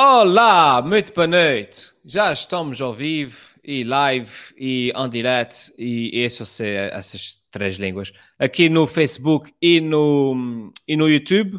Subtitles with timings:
[0.00, 1.92] Olá, muito boa noite.
[2.06, 8.68] Já estamos ao vivo e live e em direto e isso essas três línguas aqui
[8.68, 11.58] no Facebook e no, e no YouTube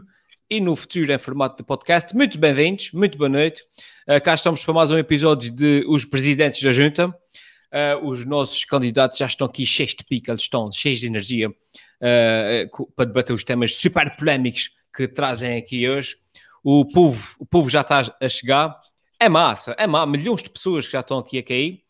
[0.49, 2.15] e no futuro em formato de podcast.
[2.15, 3.61] Muito bem-vindos, muito boa noite.
[4.07, 7.09] Uh, cá estamos para mais um episódio de Os Presidentes da Junta.
[7.09, 11.49] Uh, os nossos candidatos já estão aqui cheios de pica, eles estão cheios de energia
[11.49, 16.15] uh, para debater os temas super polémicos que trazem aqui hoje
[16.63, 18.79] o povo, o povo já está a chegar.
[19.19, 21.83] É massa, é massa, milhões de pessoas que já estão aqui a cair.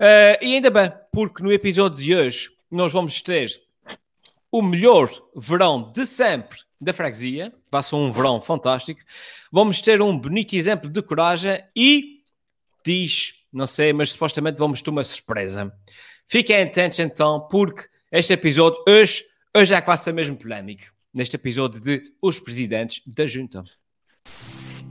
[0.00, 3.50] Uh, e ainda bem, porque no episódio de hoje nós vamos ter
[4.50, 7.52] o melhor verão de sempre da freguesia.
[7.70, 9.00] Vai ser um verão fantástico.
[9.50, 12.22] Vamos ter um bonito exemplo de coragem e
[12.84, 15.72] diz, não sei, mas supostamente vamos ter uma surpresa.
[16.26, 19.24] Fiquem atentos então, porque este episódio hoje,
[19.56, 20.84] hoje é que vai ser mesmo polémico.
[21.12, 23.62] Neste episódio de Os Presidentes da Junta.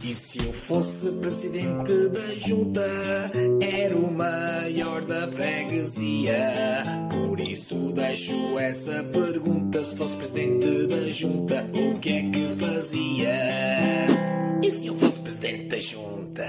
[0.06, 2.82] E se eu fosse presidente da junta,
[3.62, 6.36] era o maior da freguesia.
[7.10, 13.34] Por isso deixo essa pergunta: se fosse presidente da junta, o que é que fazia?
[14.62, 16.44] E se eu fosse presidente da junta?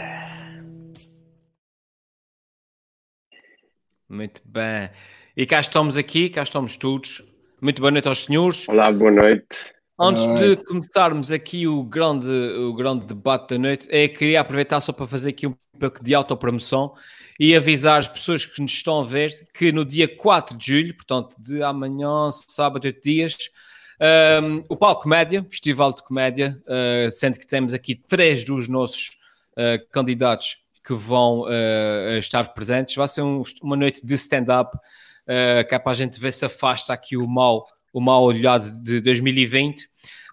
[4.09, 4.91] Muito bem.
[5.37, 7.23] E cá estamos aqui, cá estamos todos.
[7.61, 8.69] Muito boa noite aos senhores.
[8.69, 9.74] Olá, boa noite.
[9.99, 14.93] Antes de começarmos aqui o grande, o grande debate da noite, é queria aproveitar só
[14.93, 16.93] para fazer aqui um pouco de autopromoção
[17.39, 20.97] e avisar as pessoas que nos estão a ver que no dia 4 de julho,
[20.97, 23.37] portanto, de amanhã, sábado, 8 dias,
[24.43, 29.17] um, o Palco Comédia, Festival de Comédia, uh, sendo que temos aqui três dos nossos
[29.53, 35.69] uh, candidatos que vão uh, estar presentes, vai ser um, uma noite de stand-up, uh,
[35.69, 39.01] que é para a gente ver se afasta aqui o mal o mal olhado de
[39.01, 39.85] 2020.
[39.85, 39.87] Uh,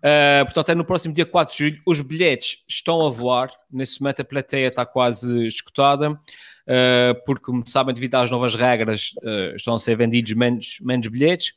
[0.03, 1.81] ah, portanto, é no próximo dia 4 de julho.
[1.85, 3.51] Os bilhetes estão a voar.
[3.71, 9.11] Nesse momento, a plateia está quase escutada, uh, porque, como sabem, devido às novas regras,
[9.17, 11.53] uh, estão a ser vendidos menos, menos bilhetes.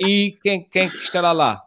[0.00, 1.60] e quem, quem estará lá?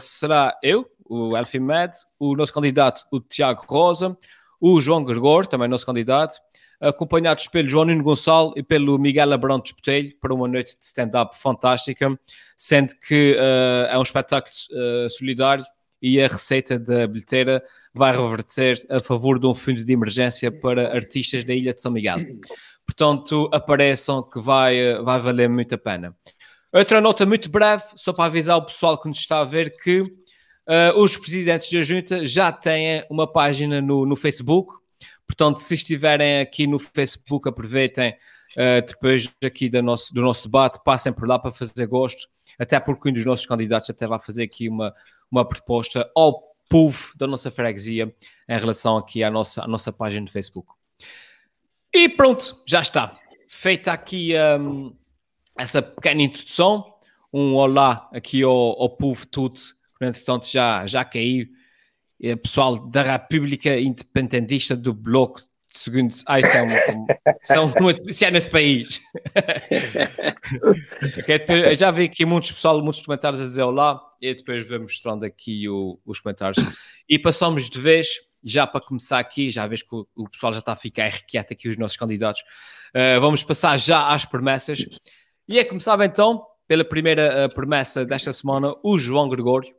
[0.00, 4.18] será eu, o Elfimed, o nosso candidato, o Tiago Rosa,
[4.60, 6.38] o João Gregor, também nosso candidato,
[6.80, 9.74] acompanhados pelo João Nuno Gonçalo e pelo Miguel Abrão de
[10.20, 12.18] para uma noite de stand-up fantástica,
[12.56, 15.64] sendo que uh, é um espetáculo uh, solidário
[16.00, 17.62] e a receita da bilheteira
[17.94, 21.90] vai reverter a favor de um fundo de emergência para artistas da Ilha de São
[21.90, 22.18] Miguel.
[22.84, 26.14] Portanto, apareçam que vai, eh, vai valer muito a pena.
[26.72, 30.04] Outra nota muito breve, só para avisar o pessoal que nos está a ver que
[30.68, 34.72] uh, os presidentes da junta já têm uma página no, no Facebook,
[35.26, 40.80] Portanto, se estiverem aqui no Facebook, aproveitem uh, depois aqui do nosso, do nosso debate,
[40.84, 42.28] passem por lá para fazer gosto,
[42.58, 44.94] até porque um dos nossos candidatos até vai fazer aqui uma,
[45.30, 48.14] uma proposta ao povo da nossa freguesia
[48.48, 50.72] em relação aqui à nossa, à nossa página no Facebook.
[51.92, 53.14] E pronto, já está.
[53.48, 54.94] Feita aqui um,
[55.58, 56.94] essa pequena introdução,
[57.32, 59.60] um olá aqui ao, ao povo tudo,
[60.04, 61.46] entretanto já, já caiu
[62.22, 65.40] é pessoal da República Independentista do Bloco
[65.72, 66.24] de Segundos.
[66.26, 66.66] Ai, são,
[67.44, 69.00] são uma cena de país.
[71.20, 75.24] okay, já vi aqui muitos pessoal, muitos comentários a dizer olá e depois vamos mostrando
[75.24, 76.58] aqui o, os comentários.
[77.06, 78.08] E passamos de vez,
[78.42, 81.52] já para começar aqui, já vês que o, o pessoal já está a ficar requieto
[81.52, 82.40] aqui, os nossos candidatos.
[82.94, 84.86] Uh, vamos passar já às promessas.
[85.46, 89.75] E é começar então pela primeira uh, promessa desta semana, o João Gregório.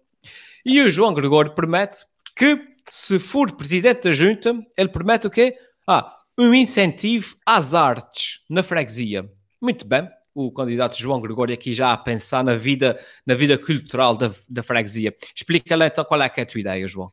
[0.66, 2.06] E o João Gregório promete
[2.36, 5.58] que, se for presidente da junta, ele promete o quê?
[5.88, 9.30] Ah, um incentivo às artes na freguesia.
[9.62, 14.16] Muito bem, o candidato João Gregório aqui já a pensar na vida, na vida cultural
[14.16, 15.16] da, da freguesia.
[15.36, 17.12] Explica-lhe então qual é, é a tua ideia, João.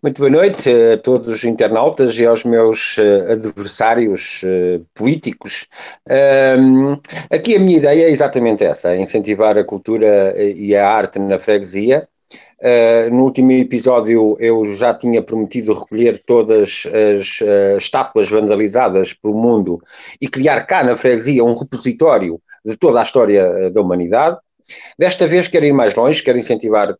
[0.00, 5.66] Muito boa noite a todos os internautas e aos meus uh, adversários uh, políticos.
[7.28, 12.08] Aqui a minha ideia é exatamente essa: incentivar a cultura e a arte na freguesia.
[12.60, 17.40] Uh, no último episódio eu já tinha prometido recolher todas as
[17.82, 19.82] estátuas vandalizadas pelo mundo
[20.20, 24.38] e criar cá na freguesia um repositório de toda a história eh, da humanidade.
[24.96, 26.96] Desta vez quero ir mais longe, quero incentivar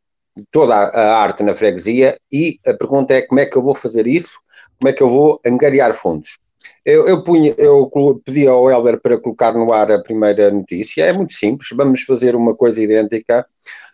[0.50, 4.06] toda a, arte na freguesia e a pergunta é como é que eu vou fazer
[4.06, 4.38] isso,
[4.79, 6.38] como é que eu vou angariar fundos.
[6.84, 7.90] Eu, eu, punha, eu
[8.25, 11.05] pedi ao Helder para colocar no ar a primeira notícia.
[11.05, 11.69] É muito simples.
[11.75, 13.46] Vamos fazer uma coisa idêntica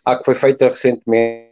[0.05, 1.49] à que foi feita recentemente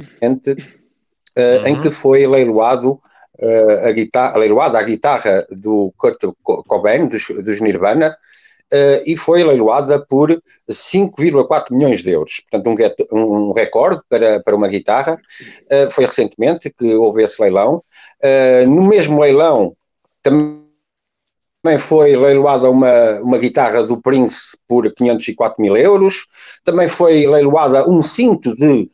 [0.00, 3.00] uh, em que foi leiloado
[3.40, 8.16] uh, a guitarra, leiloada a guitarra do Kurt Cobain, dos, dos Nirvana,
[8.72, 10.30] uh, e foi leiloada por
[10.68, 12.42] 5,4 milhões de euros.
[12.50, 15.18] Portanto, um, um recorde para, para uma guitarra.
[15.64, 17.82] Uh, foi recentemente que houve esse leilão.
[18.22, 19.76] Uh, no mesmo leilão,
[20.22, 20.66] também
[21.78, 26.26] foi leiloada uma, uma guitarra do Prince por 504 mil euros.
[26.64, 28.88] Também foi leiloada um cinto de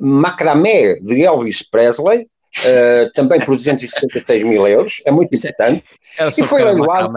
[0.00, 2.28] macramé de Elvis Presley,
[2.64, 5.84] uh, também por 276 mil euros, é muito é- importante.
[6.18, 7.12] É, e foi leiloado.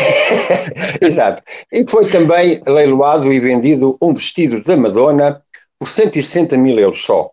[1.00, 1.42] Exato.
[1.72, 5.42] E foi também leiloado e vendido um vestido da Madonna
[5.78, 7.30] por 160 mil euros só.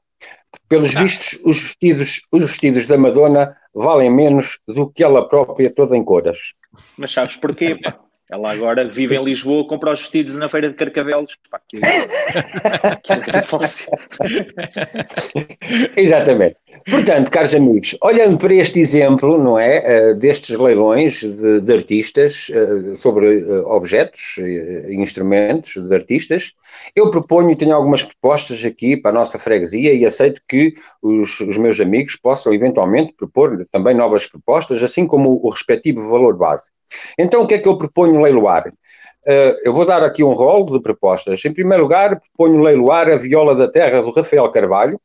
[0.67, 1.03] Pelos ah.
[1.03, 6.03] vistos, os vestidos, os vestidos da Madonna valem menos do que ela própria toda em
[6.03, 6.53] cores.
[6.97, 7.75] Mas sabes porquê?
[7.81, 7.99] Pá?
[8.33, 11.37] Ela agora vive em Lisboa, compra os vestidos na feira de Carcavelos.
[11.51, 11.77] Pá, que,
[15.95, 16.55] Exatamente.
[16.89, 22.49] Portanto, caros amigos, olhando para este exemplo, não é, uh, destes leilões de, de artistas
[22.49, 26.53] uh, sobre uh, objetos e instrumentos de artistas,
[26.95, 31.39] eu proponho e tenho algumas propostas aqui para a nossa freguesia e aceito que os,
[31.39, 36.35] os meus amigos possam eventualmente propor também novas propostas, assim como o, o respectivo valor
[36.35, 36.71] base.
[37.17, 38.67] Então, o que é que eu proponho leiloar?
[38.67, 41.43] Uh, eu vou dar aqui um rol de propostas.
[41.45, 44.99] Em primeiro lugar, proponho leiloar a viola da terra do Rafael Carvalho,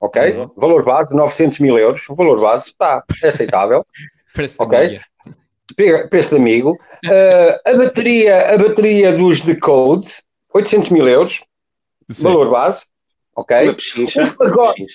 [0.00, 0.38] ok?
[0.38, 0.50] Uhum.
[0.56, 2.08] Valor base, 900 mil euros.
[2.08, 3.84] O valor base está é aceitável.
[4.32, 5.00] Preço ok?
[6.08, 6.78] Preço de amigo.
[7.04, 10.22] Uh, a, bateria, a bateria dos Decode,
[10.54, 11.42] 800 mil euros.
[12.10, 12.22] Sim.
[12.24, 12.86] Valor base,
[13.36, 13.70] ok?
[13.70, 14.86] O fagote,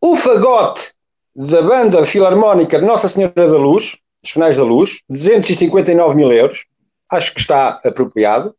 [0.00, 0.92] o fagote
[1.36, 6.64] da banda filarmónica de Nossa Senhora da Luz, dos finais da luz, 259 mil euros,
[7.10, 8.54] acho que está apropriado.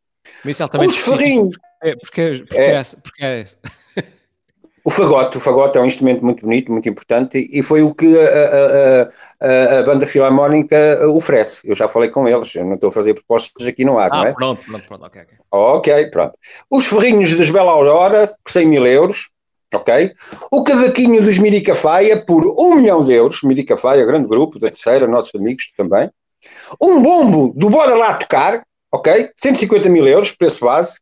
[0.46, 1.56] Isso é altamente Os ferrinhos.
[1.84, 2.76] É, porque, porque, é.
[2.76, 3.44] é, porque é
[4.84, 8.18] o fagote, o fagote é um instrumento muito bonito, muito importante e foi o que
[8.18, 11.68] a, a, a, a, banda filarmónica oferece.
[11.68, 14.18] Eu já falei com eles, eu não estou a fazer propostas aqui no ar, ah,
[14.18, 14.34] não é?
[14.34, 15.22] pronto, pronto, pronto, ok.
[15.52, 16.38] Ok, pronto.
[16.70, 19.30] Os ferrinhos das Bela Aurora, por 100 mil euros,
[19.74, 20.14] ok?
[20.52, 25.34] O cavaquinho dos Miricafaia por 1 milhão de euros, Miricafaia, grande grupo da terceira, nossos
[25.36, 26.10] amigos também.
[26.82, 29.32] Um bombo do Bora Lá Tocar, ok?
[29.38, 31.00] 150 mil euros, preço base.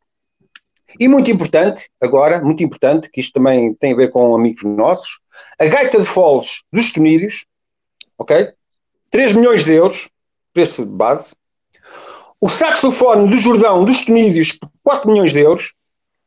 [1.00, 5.20] E muito importante, agora, muito importante, que isto também tem a ver com amigos nossos,
[5.60, 7.46] a gaita de foles dos Tunídeos,
[8.18, 8.52] ok?
[9.12, 10.10] 3 milhões de euros,
[10.54, 11.36] preço base.
[12.42, 15.74] O saxofone do Jordão dos Tunídeos por 4 milhões de euros.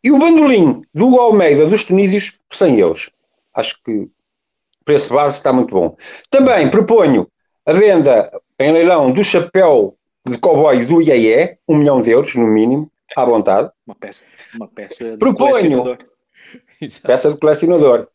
[0.04, 3.10] E o bandolim do Almeida dos Tunídeos por 100 euros.
[3.54, 4.10] Acho que o
[4.84, 5.96] preço base está muito bom.
[6.28, 7.28] Também proponho
[7.64, 9.96] a venda em leilão do chapéu
[10.26, 13.70] de cowboy do IAE, 1 milhão de euros no mínimo, à vontade.
[13.86, 15.98] Uma peça, uma peça de proponho, colecionador.
[17.02, 18.08] Peça de colecionador.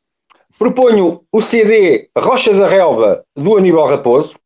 [0.58, 4.38] Proponho o CD Rocha da Relva do Aníbal Raposo,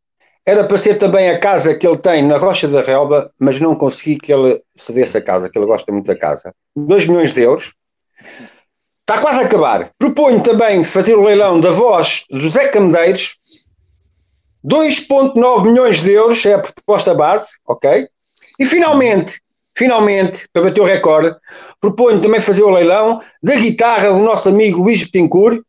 [0.45, 3.75] era para ser também a casa que ele tem na Rocha da Relva, mas não
[3.75, 6.53] consegui que ele cedesse a casa, que ele gosta muito da casa.
[6.75, 7.73] 2 milhões de euros.
[9.01, 9.91] Está quase a acabar.
[9.97, 13.38] Proponho também fazer o leilão da voz do Zé Camedeiros.
[14.65, 18.07] 2,9 milhões de euros é a proposta base, ok?
[18.59, 19.41] E finalmente,
[19.75, 21.35] finalmente, para bater o recorde,
[21.79, 25.61] proponho também fazer o leilão da guitarra do nosso amigo Luís Betancourt,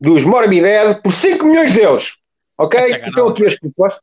[0.00, 2.18] dos Morbidez, por 5 milhões de euros.
[2.58, 2.80] Ok?
[3.06, 4.00] Então aqui as propostas.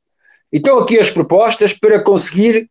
[0.53, 2.69] Então, aqui as propostas para conseguir,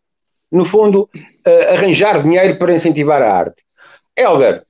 [0.50, 3.64] no fundo, uh, arranjar dinheiro para incentivar a arte.
[4.16, 4.62] Helder,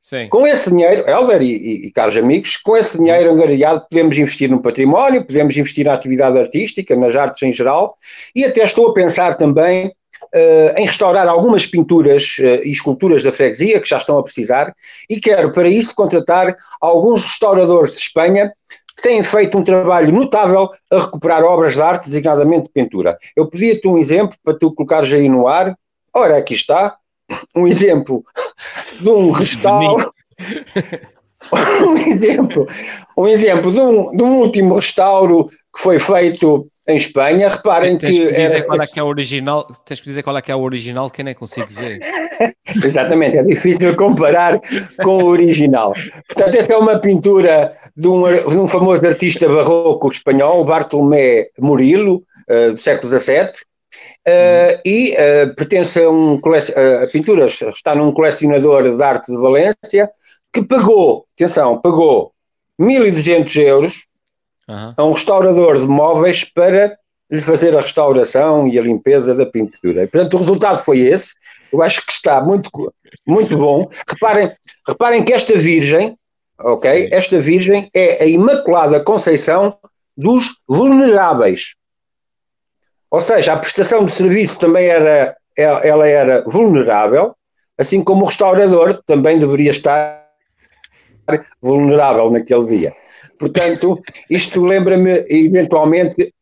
[0.00, 0.28] Sim.
[0.28, 4.50] com esse dinheiro, Helder e, e, e, caros amigos, com esse dinheiro angariado podemos investir
[4.50, 7.96] no património, podemos investir na atividade artística, nas artes em geral,
[8.34, 9.92] e até estou a pensar também
[10.34, 14.74] Uh, em restaurar algumas pinturas uh, e esculturas da freguesia que já estão a precisar
[15.08, 18.52] e quero para isso contratar alguns restauradores de Espanha
[18.96, 23.18] que têm feito um trabalho notável a recuperar obras de arte, designadamente pintura.
[23.36, 25.76] Eu pedia-te um exemplo para tu colocares aí no ar.
[26.14, 26.96] Ora, aqui está.
[27.54, 28.24] Um exemplo
[29.00, 30.08] de um restauro.
[31.86, 32.66] um exemplo,
[33.16, 38.16] um exemplo de um, de um último restauro que foi feito em Espanha, reparem tens
[38.16, 38.26] que.
[38.26, 38.64] que dizer era...
[38.64, 41.10] qual é que é o original, tens que dizer qual é que é o original
[41.10, 41.98] que eu nem consigo ver.
[42.84, 44.60] Exatamente, é difícil comparar
[45.02, 45.92] com o original.
[46.28, 52.22] Portanto, esta é uma pintura de um, de um famoso artista barroco espanhol, Bartolomé Murilo,
[52.48, 54.80] uh, do século XVII, uh, uhum.
[54.84, 60.10] e uh, pertence a um a pintura está num colecionador de arte de Valência
[60.52, 62.32] que pagou, atenção, pagou
[62.80, 64.06] 1.200 euros
[64.68, 64.94] uhum.
[64.96, 66.96] a um restaurador de móveis para
[67.30, 70.04] lhe fazer a restauração e a limpeza da pintura.
[70.04, 71.34] E, portanto, o resultado foi esse.
[71.72, 72.70] Eu acho que está muito,
[73.26, 73.88] muito bom.
[74.08, 74.52] Reparem,
[74.86, 76.16] reparem que esta Virgem,
[76.58, 77.02] ok?
[77.02, 77.08] Sim.
[77.12, 79.76] Esta Virgem é a Imaculada Conceição
[80.16, 81.74] dos Vulneráveis.
[83.10, 87.34] Ou seja, a prestação de serviço também era, ela era vulnerável,
[87.78, 90.26] assim como o restaurador também deveria estar
[91.60, 92.94] vulnerável naquele dia.
[93.38, 96.34] Portanto, isto lembra-me eventualmente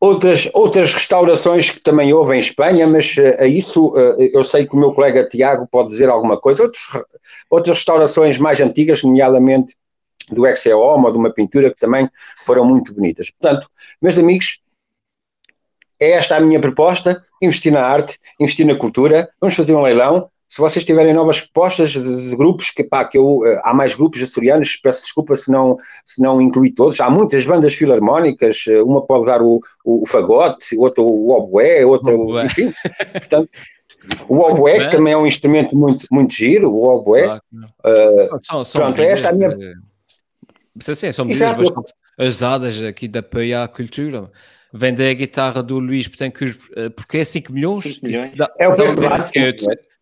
[0.00, 4.66] outras, outras restaurações que também houve em Espanha, mas uh, a isso uh, eu sei
[4.66, 6.62] que o meu colega Tiago pode dizer alguma coisa.
[6.62, 6.86] Outros,
[7.50, 9.76] outras restaurações mais antigas, nomeadamente
[10.32, 12.08] do Exeoma, ou de uma pintura que também
[12.46, 13.30] foram muito bonitas.
[13.30, 13.68] Portanto,
[14.00, 14.60] meus amigos,
[16.00, 19.30] é esta a minha proposta: investir na arte, investir na cultura.
[19.40, 20.30] Vamos fazer um leilão.
[20.50, 23.94] Se vocês tiverem novas propostas de, de grupos, que, pá, que eu, uh, há mais
[23.94, 27.00] grupos açorianos, peço desculpa se não, se não incluí todos.
[27.00, 31.86] Há muitas bandas filarmónicas, uh, uma pode dar o, o, o fagote, outra o oboé,
[31.86, 32.72] outra, o, enfim.
[33.12, 33.48] Portanto,
[34.28, 37.26] o oboé, que também é um instrumento muito, muito giro, o oboé.
[37.26, 37.42] Claro.
[37.86, 39.56] Uh, são, são pronto, esta é a minha.
[40.80, 44.28] Sim, são medidas bastante usadas aqui de apoiar a cultura
[44.72, 46.08] vender a guitarra do Luís
[46.96, 47.82] porque é 5 milhões.
[47.82, 48.34] 5 milhões.
[48.34, 49.38] Dá, é o preço básico.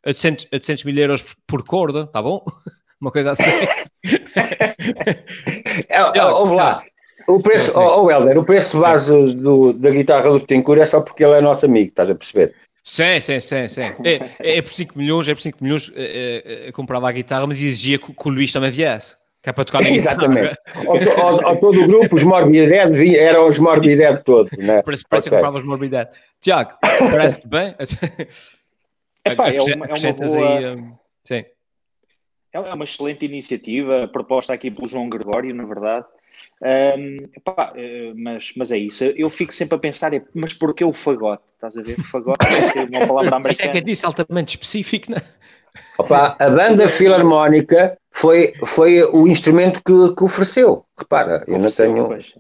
[0.09, 2.43] É 800, 800 mil euros por corda, tá bom?
[2.99, 3.45] Uma coisa assim.
[5.87, 6.83] é, ouve lá.
[7.29, 11.03] O preço, oh, oh Helder, o preço base do, da guitarra do Betancourt é só
[11.03, 12.55] porque ele é nosso amigo, estás a perceber?
[12.83, 13.83] Sim, sim, sim, sim.
[14.03, 17.13] É, é, é por 5 milhões, é por 5 milhões, é, é, é, comprava a
[17.13, 19.15] guitarra, mas exigia que, que o Luís também viesse.
[19.43, 20.57] Que é para tocar Exatamente.
[20.87, 22.73] ao, ao, ao, todo o grupo, os Morbided
[23.19, 24.51] eram os Morbided todos.
[24.57, 24.81] Né?
[24.83, 25.39] Parece, parece okay.
[25.39, 26.09] que comprava os Morbided.
[26.41, 27.75] Tiago, parece-te bem?
[29.33, 30.59] Epá, é, uma, é uma boa...
[30.59, 30.95] Aí, um...
[31.25, 31.45] Sim.
[32.53, 36.07] É uma excelente iniciativa, proposta aqui pelo João Gregório, na verdade.
[36.63, 39.05] Um, epá, eh, mas, mas é isso.
[39.05, 41.43] Eu fico sempre a pensar, é, mas porquê o fagote?
[41.55, 42.01] Estás a ver?
[42.03, 43.51] Fagote é uma palavra americana.
[43.51, 45.23] Isso é que é disso altamente específico, não é?
[45.99, 50.85] Opa, a banda filarmónica foi, foi o instrumento que, que ofereceu.
[50.99, 52.07] Repara, eu não tenho.
[52.07, 52.33] Pois.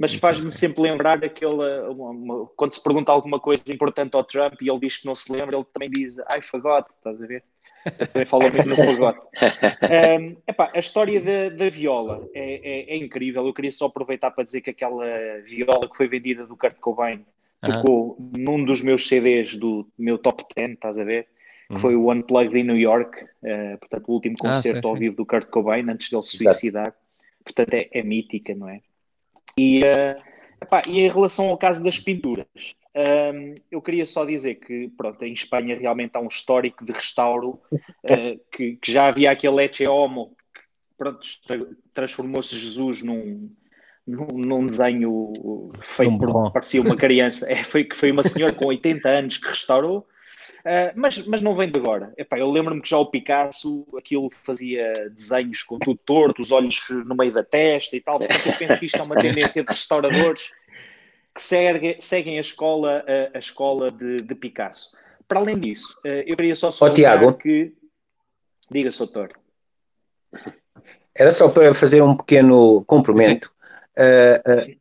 [0.00, 1.90] Mas faz-me sempre lembrar aquela.
[1.90, 5.14] Uma, uma, quando se pergunta alguma coisa importante ao Trump e ele diz que não
[5.14, 7.44] se lembra, ele também diz I forgot, estás a ver?
[7.84, 9.18] Ele também fala muito no forgot.
[9.18, 13.46] Um, epá, a história da, da viola é, é, é, incrível.
[13.46, 15.04] Eu queria só aproveitar para dizer que aquela
[15.44, 17.22] viola que foi vendida do Kurt Cobain
[17.60, 21.28] tocou num dos meus CDs do meu top 10, estás a ver?
[21.70, 21.80] que uhum.
[21.80, 25.14] foi o Unplugged in New York, uh, portanto, o último ah, concerto ah, ao vivo
[25.14, 26.92] do Kurt Cobain antes dele se suicidar.
[27.44, 28.80] Portanto, é, é, mítica, não é?
[29.56, 30.22] E, uh,
[30.62, 32.46] epá, e em relação ao caso das pinturas,
[32.94, 36.92] um, ehm, eu queria só dizer que, pronto, em Espanha realmente há um histórico de
[36.92, 40.60] restauro uh, que, que, já havia aquele Ecce Homo, que,
[40.98, 41.20] pronto,
[41.94, 43.50] transformou-se Jesus num,
[44.06, 45.32] num, num, desenho
[45.82, 49.48] feito por, parecia uma criança, é, foi, que foi uma senhora com 80 anos que
[49.48, 50.06] restaurou,
[50.60, 52.12] Uh, mas, mas não vem de agora.
[52.16, 56.78] Epá, eu lembro-me que já o Picasso, aquilo fazia desenhos com tudo torto, os olhos
[57.06, 58.18] no meio da testa e tal.
[58.18, 60.52] Portanto, eu penso que isto é uma tendência de restauradores
[61.34, 64.96] que segue, seguem a escola, a, a escola de, de, Picasso.
[65.26, 67.34] Para além disso, uh, eu queria só oh, Tiago.
[67.34, 67.72] que...
[68.70, 69.30] Diga, Soutor.
[71.14, 73.52] Era só para fazer um pequeno cumprimento.
[73.96, 74.76] Uh,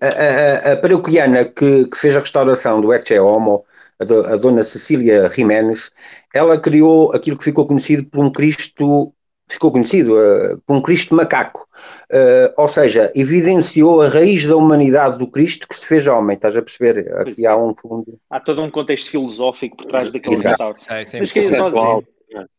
[0.00, 3.64] a, a, a, paroquiana que, que, fez a restauração do Ecce Homo
[4.00, 5.90] a, dona Cecília Jiménez,
[6.34, 9.12] ela criou aquilo que ficou conhecido por um Cristo
[9.48, 11.66] ficou conhecido uh, por um Cristo macaco,
[12.12, 16.56] uh, ou seja, evidenciou a raiz da humanidade do Cristo que se fez homem, estás
[16.56, 17.10] a perceber?
[17.14, 18.20] Aqui há um fundo.
[18.30, 20.76] Há todo um contexto filosófico por trás daquele restauro.
[21.18, 22.50] Mas queria só dizer,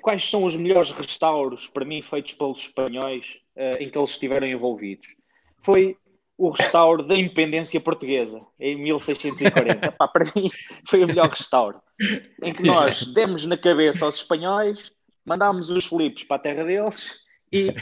[0.00, 4.46] quais são os melhores restauros, para mim, feitos pelos espanhóis uh, em que eles estiveram
[4.46, 5.14] envolvidos?
[5.62, 5.96] Foi
[6.42, 9.92] o restauro da independência portuguesa, em 1640.
[9.92, 10.50] Pá, para mim
[10.88, 11.80] foi o melhor restauro.
[12.42, 14.90] Em que nós demos na cabeça aos espanhóis,
[15.24, 17.20] mandámos os Filipes para a terra deles
[17.52, 17.74] e, uh,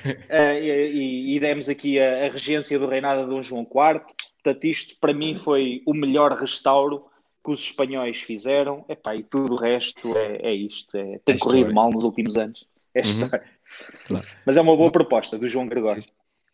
[0.62, 4.02] e, e, demos aqui a, a, regência do reinado de Dom João IV.
[4.42, 7.06] Portanto, isto para mim foi o melhor restauro
[7.42, 8.84] que os espanhóis fizeram.
[8.90, 10.94] Epá, e tudo o resto é, é isto.
[10.98, 12.66] É, tem é corrido mal nos últimos anos.
[12.94, 13.30] É uhum.
[14.04, 14.26] claro.
[14.44, 16.02] Mas é uma boa proposta do João Gregório.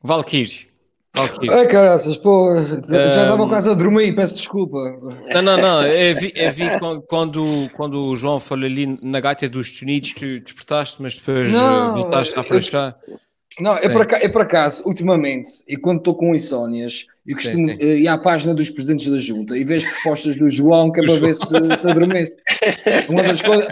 [0.00, 0.75] Valkyrie.
[1.16, 1.48] Okay.
[1.50, 2.54] Ai, caraças, pô,
[2.88, 3.48] já estava um...
[3.48, 4.78] quase a dormir, peço desculpa.
[5.32, 6.64] Não, não, não, eu vi, eu vi
[7.08, 11.94] quando, quando o João falou ali na gaita dos Tunidos, tu despertaste, mas depois não,
[11.94, 12.96] voltaste a afrouxar.
[13.58, 17.74] Não, é para, é para acaso, ultimamente, e quando estou com insónias, eu costumo sim,
[17.80, 17.86] sim.
[17.86, 21.18] ir à página dos presidentes da junta e vejo propostas do João que é para
[21.18, 21.56] ver se, se.
[23.08, 23.66] Uma das coisas,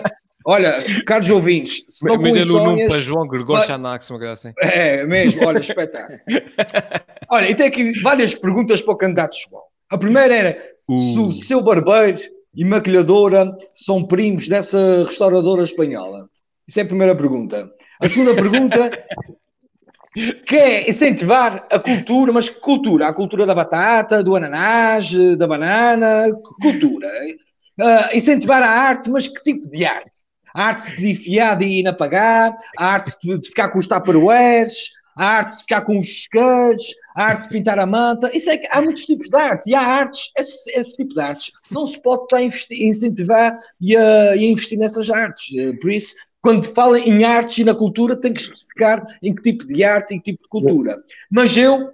[0.46, 2.92] Olha, caros ouvintes, se não com insónias...
[2.92, 4.52] para João Gregor Xanax, uma coisa assim.
[4.58, 6.18] É, mesmo, olha, espetáculo.
[7.30, 9.62] olha, e tem aqui várias perguntas para o candidato João.
[9.90, 10.98] A primeira era uh.
[10.98, 12.20] se o seu barbeiro
[12.54, 16.28] e maquilhadora são primos dessa restauradora espanhola.
[16.68, 17.70] Isso é a primeira pergunta.
[18.00, 18.90] A segunda pergunta
[20.46, 23.08] que é incentivar a cultura, mas que cultura?
[23.08, 26.26] A cultura da batata, do ananás, da banana,
[26.60, 27.08] cultura.
[27.80, 30.23] Uh, incentivar a arte, mas que tipo de arte?
[30.54, 35.56] A arte de enfiar e inapagar, a arte de ficar com os tupperwares, a arte
[35.56, 38.34] de ficar com os isqueiros, a arte de pintar a manta.
[38.34, 41.20] Isso é que há muitos tipos de arte e há artes, esse, esse tipo de
[41.20, 42.42] artes não se pode estar a
[42.74, 45.48] incentivar e a, e a investir nessas artes.
[45.80, 49.66] Por isso, quando fala em artes e na cultura, tem que especificar em que tipo
[49.66, 51.02] de arte e que tipo de cultura.
[51.30, 51.90] Mas eu,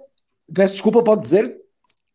[0.53, 1.55] peço desculpa, pode dizer?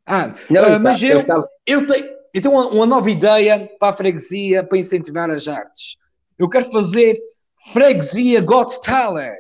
[0.06, 1.24] Ah, não, uh, mas eu,
[1.66, 5.96] eu, tenho, eu tenho uma, uma, nova ideia para a freguesia para incentivar as artes.
[6.38, 7.18] Eu quero fazer
[7.72, 9.36] freguesia Got Talent.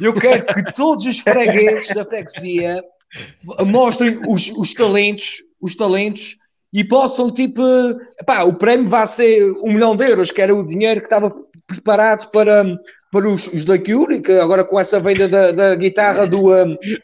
[0.00, 2.82] Eu quero que todos os fregueses da freguesia
[3.66, 6.36] mostrem os, os talentos, os talentos
[6.72, 7.62] e possam, tipo,
[8.26, 11.34] pá, o prémio vai ser um milhão de euros, que era o dinheiro que estava
[11.66, 12.64] preparado para,
[13.10, 16.50] para os, os da Cure, que agora com essa venda da, da guitarra do,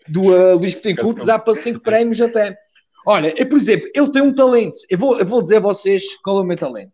[0.08, 2.56] do uh, Luís Petincourt dá para cinco prémios até.
[3.06, 6.04] Olha, eu, por exemplo, eu tenho um talento, eu vou, eu vou dizer a vocês
[6.22, 6.92] qual é o meu talento.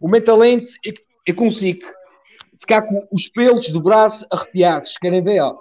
[0.00, 1.86] O meu talento é que eu consigo
[2.58, 4.96] ficar com os pelos do braço arrepiados.
[4.98, 5.56] Querem ver, ó?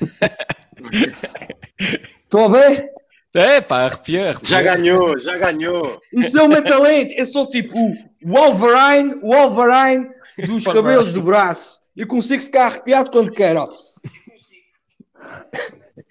[2.24, 2.90] Estão a ver?
[3.34, 4.48] É, pá, arrepia, arrepia.
[4.48, 6.00] Já ganhou, já ganhou.
[6.12, 7.12] Isso é o meu talento.
[7.14, 10.08] Eu sou tipo o Wolverine, Wolverine
[10.46, 11.80] dos cabelos do braço.
[11.96, 13.68] Eu consigo ficar arrepiado quando quero.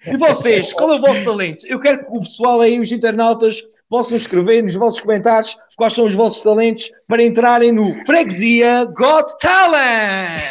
[0.06, 1.66] E vocês, qual é o vosso talento?
[1.66, 3.62] Eu quero que o pessoal aí, os internautas,
[3.94, 9.38] possam escrever nos vossos comentários quais são os vossos talentos para entrarem no Freguesia Got
[9.40, 10.42] Talent!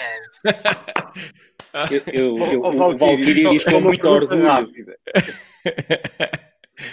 [1.91, 4.45] eu, eu, eu, o Valkyrie diz com muito orgulho.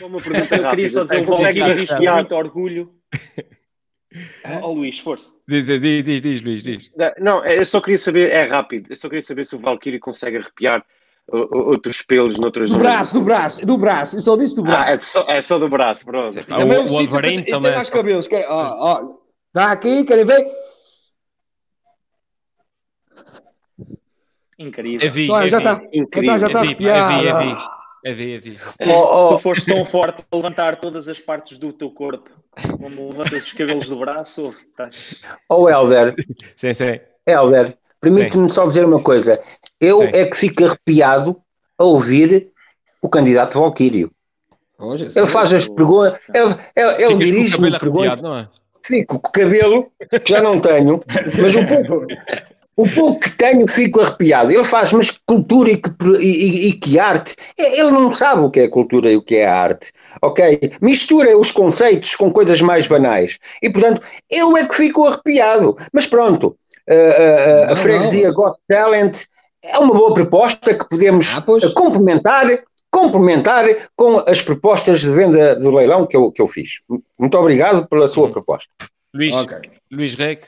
[0.03, 2.95] Uma pergunta eu queria só dizer, o Valkyrie diz com muito orgulho.
[4.45, 5.31] Ó oh, Luís, força.
[5.47, 6.91] Diz, diz, diz, diz, Luís, diz.
[7.21, 10.39] Não, eu só queria saber, é rápido, eu só queria saber se o Valkyrie consegue
[10.39, 10.85] arrepiar
[11.33, 14.83] outros pelos noutras Do braço, do braço, do braço, eu só disse do braço.
[14.83, 16.39] Ah, é, só, é só do braço, pronto.
[16.39, 17.71] Ah, também o, o Wolverine também.
[17.71, 19.15] Tem mais cabelos, quer, ó, ó,
[19.53, 20.45] tá aqui, querem ver?
[24.61, 25.07] Incrível.
[25.07, 26.39] É vi, Só, é já está, incrível.
[26.39, 27.13] Já está arrepiado.
[27.13, 27.57] É vi, é vi.
[28.03, 28.51] É vi, é vi.
[28.51, 32.31] Oh, Se tu fores tão forte a levantar todas as partes do teu corpo,
[32.79, 35.23] como levantas os cabelos do braço, estás...
[35.49, 36.15] Oh, Helder.
[36.57, 37.01] sim, sim.
[37.27, 39.41] Helder, permite-me só dizer uma coisa.
[39.81, 40.11] Eu sim.
[40.15, 41.37] é que fico arrepiado
[41.79, 42.49] a ouvir
[43.03, 44.11] o candidato Valquírio.
[45.15, 48.23] Ele faz as perguntas, ele, ele, ele dirige-me perguntas.
[48.23, 48.49] Não é?
[48.83, 49.93] Fico com o cabelo,
[50.25, 51.03] que já não tenho,
[51.39, 52.07] mas um pouco,
[52.77, 54.51] o pouco que tenho fico arrepiado.
[54.51, 57.37] Ele faz, mas que cultura e que, e, e, que arte?
[57.59, 60.73] Ele não sabe o que é cultura e o que é arte, ok?
[60.81, 63.39] Mistura os conceitos com coisas mais banais.
[63.63, 65.77] E, portanto, eu é que fico arrepiado.
[65.93, 66.57] Mas pronto,
[66.89, 69.25] a, a, a freguesia Got Talent
[69.63, 72.47] é uma boa proposta que podemos ah, complementar,
[72.91, 73.65] complementar
[73.95, 76.81] com as propostas de venda do leilão que eu, que eu fiz.
[77.19, 78.33] Muito obrigado pela sua uhum.
[78.33, 78.71] proposta.
[79.15, 79.71] Luís, okay.
[79.91, 80.45] Luís Rec.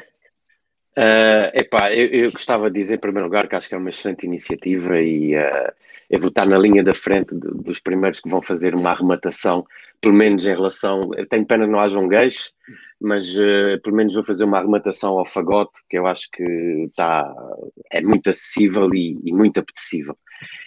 [0.97, 3.89] Uh, epá, eu, eu, gostava de dizer, em primeiro lugar, que acho que é uma
[3.89, 5.73] excelente iniciativa e uh,
[6.11, 9.67] eu vou estar na linha da frente de, dos primeiros que vão fazer uma arrematação,
[10.01, 11.11] pelo menos em relação.
[11.17, 12.53] Eu tenho pena que não haja um gays,
[13.03, 16.43] mas uh, pelo menos vou fazer uma arrematação ao fagote, que eu acho que
[16.89, 17.35] está
[17.91, 20.17] é muito acessível e, e muito apetecível.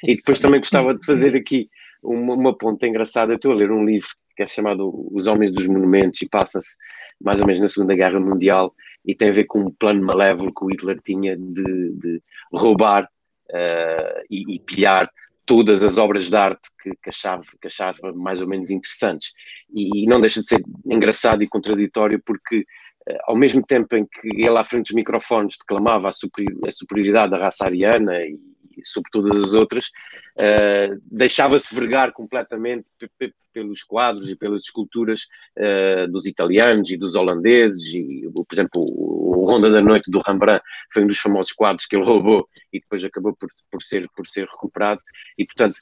[0.03, 1.69] E depois também gostava de fazer aqui
[2.03, 3.31] uma, uma ponta engraçada.
[3.31, 6.75] Eu estou a ler um livro que é chamado Os Homens dos Monumentos e passa-se
[7.23, 10.53] mais ou menos na Segunda Guerra Mundial e tem a ver com um plano malévolo
[10.53, 12.21] que o Hitler tinha de, de
[12.53, 15.09] roubar uh, e, e, pilhar
[15.45, 19.33] todas as obras de arte que, que, achava, que achava mais ou menos interessantes.
[19.73, 24.05] E, e não deixa de ser engraçado e contraditório porque uh, ao mesmo tempo em
[24.05, 28.39] que ele à frente dos microfones declamava a, superior, a superioridade da raça ariana e
[28.83, 29.87] sobre todas as outras,
[30.37, 32.85] uh, deixava-se vergar completamente
[33.53, 39.45] pelos quadros e pelas esculturas uh, dos italianos e dos holandeses, e, por exemplo, o,
[39.49, 43.03] Ronda da Noite do Rembrandt foi um dos famosos quadros que ele roubou e depois
[43.03, 45.01] acabou por, por, ser, por ser recuperado,
[45.37, 45.79] e portanto,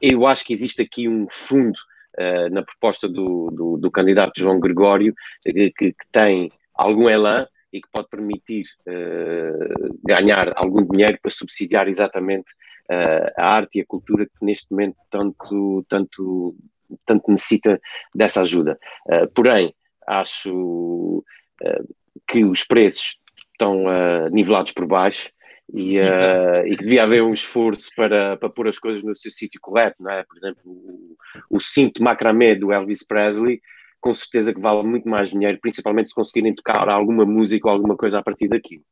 [0.00, 1.76] eu acho que existe aqui um fundo
[2.18, 7.80] uh, na proposta do, do, do, candidato João Gregório que, que tem algum elan, e
[7.80, 12.50] que pode permitir uh, ganhar algum dinheiro para subsidiar exatamente
[12.90, 16.56] uh, a arte e a cultura que neste momento tanto, tanto,
[17.04, 17.78] tanto necessita
[18.14, 18.78] dessa ajuda.
[19.06, 19.74] Uh, porém,
[20.06, 21.22] acho
[22.28, 23.18] que os preços
[23.52, 23.84] estão
[24.30, 25.30] nivelados por baixo
[25.72, 29.58] e, e, que devia haver um esforço para, para pôr as coisas no seu sítio
[29.60, 30.22] correto, não é?
[30.22, 31.16] Por exemplo, o,
[31.50, 33.60] o cinto macramé do Elvis Presley
[34.06, 37.96] com certeza que vale muito mais dinheiro, principalmente se conseguirem tocar alguma música ou alguma
[37.96, 38.82] coisa a partir daquilo.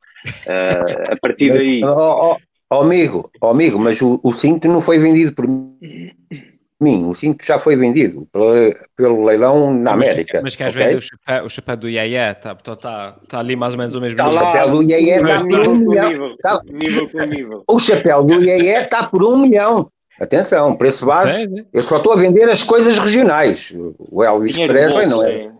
[0.45, 1.81] Uh, a partir daí.
[1.85, 2.37] Oh, oh,
[2.69, 7.45] oh, amigo, oh, amigo, mas o, o cinto não foi vendido por mim, o cinto
[7.45, 8.53] já foi vendido pelo,
[8.97, 10.41] pelo leilão na América.
[10.43, 10.87] Mas queres okay?
[10.87, 12.31] ver o chapéu, o chapéu do Iaia?
[12.31, 15.39] Está tá, tá ali mais ou menos o mesmo tá O chapéu do Iaia está
[15.39, 16.09] por um milhão.
[16.09, 17.63] Nível, tá, nível com nível.
[17.71, 19.89] O chapéu do Iaia está por um milhão.
[20.19, 21.65] Atenção, preço base.
[21.73, 23.73] Eu só estou a vender as coisas regionais.
[23.97, 25.51] O Elvis Presley não é.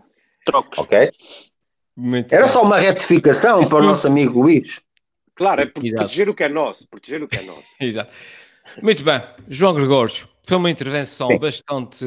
[0.44, 0.78] Trocos.
[0.78, 1.10] Ok?
[1.96, 2.52] Muito Era bem.
[2.52, 4.80] só uma retificação Sim, para o nosso amigo Luís.
[5.34, 6.88] Claro, é proteger o que é nosso.
[6.88, 7.64] Proteger o que é nosso.
[7.80, 8.14] Exato.
[8.82, 9.22] Muito bem.
[9.48, 11.38] João Gregório, foi uma intervenção Sim.
[11.38, 12.06] bastante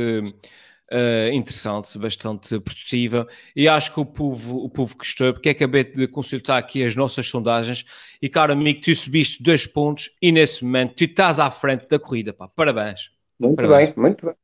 [0.92, 6.08] uh, interessante, bastante produtiva e acho que o povo, o povo gostou, porque acabei de
[6.08, 7.86] consultar aqui as nossas sondagens
[8.22, 12.00] e, caro amigo, tu subiste dois pontos e nesse momento tu estás à frente da
[12.00, 12.48] corrida, pá.
[12.48, 13.12] Parabéns.
[13.40, 13.94] Muito Parabéns.
[13.94, 14.36] bem, muito bem.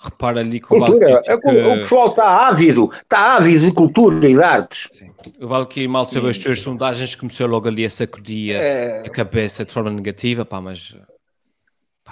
[0.00, 1.20] Repara ali com cultura.
[1.20, 1.48] o que...
[1.48, 4.88] O pessoal está ávido, está ávido de cultura e de artes.
[4.92, 5.10] Sim.
[5.40, 9.00] O Valkyrie mal sobre as tuas sondagens começou logo ali a sacudir é...
[9.04, 10.94] a cabeça de forma negativa, pá, mas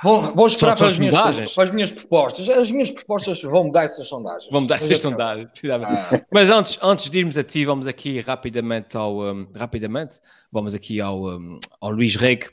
[0.03, 1.15] Vou, vou esperar para as, minhas,
[1.55, 2.49] para as, minhas, propostas.
[2.49, 4.51] As minhas propostas vão mudar essas sondagens.
[4.51, 5.49] Vão mudar essas sondagens.
[5.71, 6.21] Ah.
[6.31, 9.23] Mas antes, antes de irmos a ti, vamos aqui rapidamente ao.
[9.23, 10.21] Um, rapidamente,
[10.53, 12.47] vamos aqui ao, um, ao Luís Reg.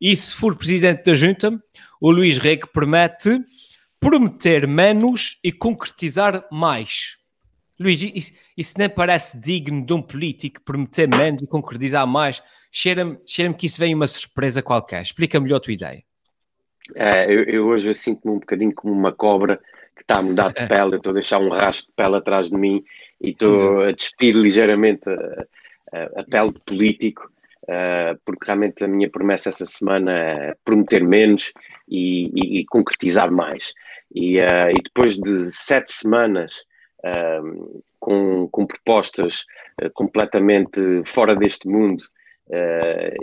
[0.00, 1.58] E se for presidente da junta,
[2.00, 3.40] o Luís Reg promete
[3.98, 7.16] prometer menos e concretizar mais.
[7.78, 12.40] Luís, isso, isso nem parece digno de um político prometer menos e concretizar mais.
[12.70, 15.02] Cheira-me cheira que isso vem uma surpresa qualquer.
[15.02, 16.04] Explica melhor a tua ideia.
[16.94, 19.58] É, eu, eu, hoje eu sinto-me um bocadinho como uma cobra
[19.96, 22.50] que está a mudar de pele, eu estou a deixar um rastro de pele atrás
[22.50, 22.84] de mim
[23.20, 25.46] e estou a despir ligeiramente a,
[25.92, 27.30] a, a pele de político,
[27.62, 31.52] uh, porque realmente a minha promessa essa semana é prometer menos
[31.88, 33.72] e, e, e concretizar mais.
[34.14, 36.64] E, uh, e, depois de sete semanas
[37.00, 39.46] uh, com, com, propostas
[39.94, 42.04] completamente fora deste mundo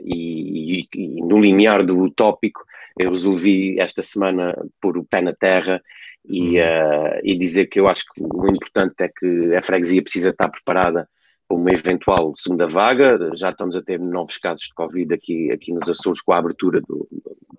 [0.04, 2.66] e, e, no limiar do utópico,
[3.04, 5.82] eu resolvi esta semana pôr o pé na terra
[6.26, 10.30] e, uh, e dizer que eu acho que o importante é que a freguesia precisa
[10.30, 11.10] estar preparada
[11.48, 13.32] para uma eventual segunda vaga.
[13.36, 16.82] Já estamos a ter novos casos de Covid aqui, aqui nos Açores com a abertura
[16.82, 17.08] do,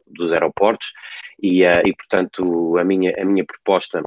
[0.07, 0.93] dos aeroportos
[1.43, 4.03] e, uh, e, portanto, a minha, a minha proposta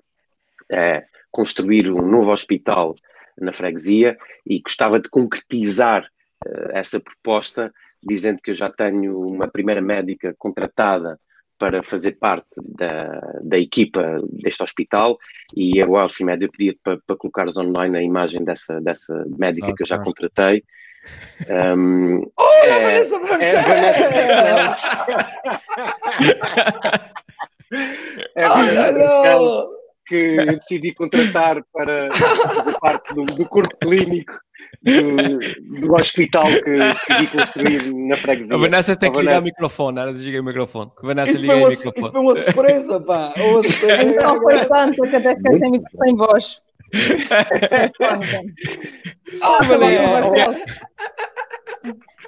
[0.72, 2.96] é construir um novo hospital
[3.38, 6.06] na freguesia e gostava de concretizar
[6.46, 11.20] uh, essa proposta dizendo que eu já tenho uma primeira médica contratada
[11.58, 15.18] para fazer parte da, da equipa deste hospital
[15.56, 19.76] e a Welsh Med pedi para, para colocares online a imagem dessa, dessa médica ah,
[19.76, 20.64] que eu já contratei.
[21.48, 23.20] Um, oh, é, Vanessa É
[23.62, 24.10] Vanessa
[28.36, 29.68] é Vanessa
[30.08, 34.34] que eu decidi contratar para fazer parte do, do corpo clínico
[34.82, 35.40] do,
[35.80, 38.56] do hospital que decidi construir na freguesia.
[38.56, 40.92] A Vanessa tem que ligar o microfone, era desligar o microfone.
[41.02, 42.00] A Vanessa isso, liga foi uma, o microfone.
[42.00, 43.34] isso foi uma surpresa, pá.
[43.38, 43.62] Uma
[44.04, 46.62] Então foi tanto que até fiquei sem, sem voz.
[49.42, 49.58] oh,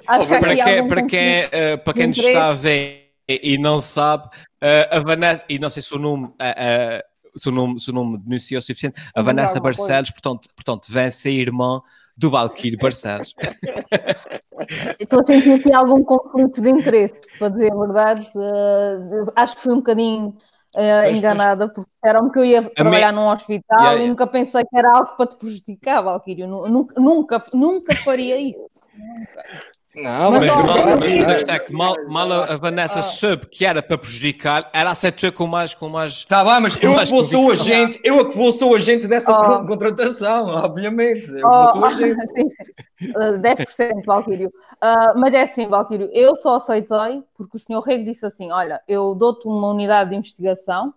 [0.06, 3.78] Acho que para quem, para quem, uh, para quem nos está a ver e não
[3.78, 7.02] sabe, uh, a Vanessa, e não sei se o nome, uh,
[7.38, 11.10] se o nome, se o nome denunciou o suficiente, a Vanessa Barcelos, portanto, portanto, vem
[11.10, 11.80] ser irmã
[12.16, 13.34] do Valkyrie Barcelos.
[14.98, 18.28] Estou a sentir aqui algum conflito de interesse, para dizer a verdade.
[18.34, 20.36] Uh, acho que fui um bocadinho
[20.76, 24.04] uh, enganada, porque disseram que eu ia trabalhar num hospital yeah, yeah.
[24.04, 26.46] e nunca pensei que era algo para te prejudicar, Valkyrie.
[26.46, 28.68] Nunca, nunca, nunca faria isso.
[28.94, 29.68] Nunca.
[29.94, 33.02] Não, mas, mas, mal, mas é que mal, mal a Vanessa ah.
[33.02, 35.72] soube que era para prejudicar, ela aceitou com mais.
[35.74, 38.36] Com mais tá bem, mas eu é que vou ser o agente, eu é que
[38.36, 39.66] vou ser o agente dessa oh.
[39.66, 41.30] contratação, obviamente.
[41.30, 41.50] Eu oh.
[41.50, 42.26] vou ser o agente.
[42.34, 43.12] sim, sim.
[43.40, 44.48] 10% Valquírio.
[44.48, 48.80] Uh, mas é assim, Valquírio, eu só aceitei porque o senhor Rego disse assim: olha,
[48.86, 50.92] eu dou-te uma unidade de investigação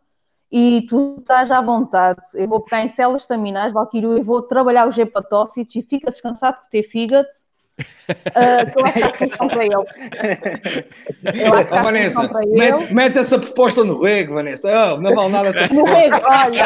[0.51, 2.19] e tu estás à vontade.
[2.33, 6.57] Eu vou pegar em células estaminais, Valquírio, eu vou trabalhar os hepatócitos e fica descansado
[6.57, 7.29] por ter fígado
[7.79, 9.75] Uh, eu acho que são para ele.
[9.75, 14.69] Eu acho que oh, Vanessa, mete, mete, essa proposta no rego, Vanessa.
[14.69, 16.63] Oh, não vale nada essa No rego, olha,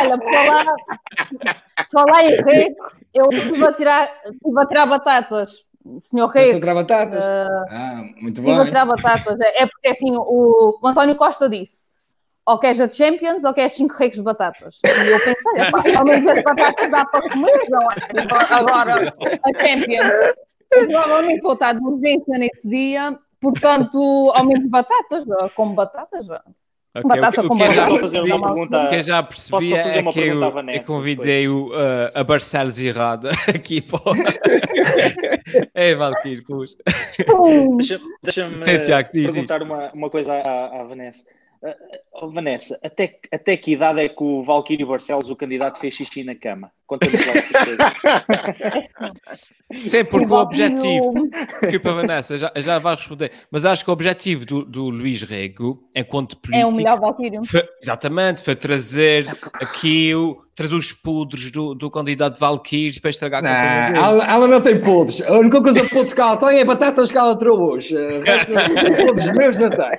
[0.00, 0.66] olha, falar,
[1.92, 2.76] falar em rego,
[3.14, 5.64] eu estive a tirar, estive a tirar batatas.
[6.00, 6.46] Senhor Rego.
[6.46, 7.24] Estive a tirar batatas?
[7.24, 8.52] Uh, ah, muito bem.
[8.52, 9.40] Estive a tirar batatas.
[9.40, 11.91] É, é porque assim, o, o António Costa disse
[12.46, 14.78] ou queres a Champions ou queres 5 recos de batatas.
[14.84, 18.54] E eu pensei, ao menos as batatas dá para comer, não é?
[18.54, 20.08] Agora, a Champions.
[20.68, 25.24] Provavelmente vou estar de urgência nesse dia, portanto, ao menos batatas,
[25.54, 26.26] como batatas.
[26.94, 27.98] Okay, Batata o que, com o que já batata.
[28.00, 32.10] percebi, Uma pergunta- o que eu já percebi é que eu, eu convidei o, uh,
[32.14, 34.14] a Barcelos errada aqui para o...
[35.74, 36.42] É, Valkyrie.
[37.76, 41.24] Deixa- Deixa-me diz, perguntar uma, uma coisa à, à Vanessa.
[41.64, 41.76] Ah,
[42.14, 45.94] oh, Vanessa, até, que- até que idade é que o Valquírio Barcelos, o candidato, fez
[45.94, 46.72] xixi na cama?
[46.86, 47.14] Conta-nos
[50.10, 51.14] porque o objetivo...
[51.62, 53.30] Desculpa, Vanessa, já, já vai responder.
[53.50, 56.62] Mas acho que o objetivo do, do Luís Rego, enquanto político...
[56.62, 57.44] É o melhor Valkyrio.
[57.44, 63.10] Foi- exatamente, foi trazer aqui o, trazer os podres do, do candidato de Valkyries para
[63.10, 63.98] estragar a Não, campanha dele.
[64.04, 65.20] ela, ela não tem podres.
[65.22, 67.94] A única coisa que podre que ela tem é batatas que ela trouxe
[69.06, 69.98] Podres meus não tem.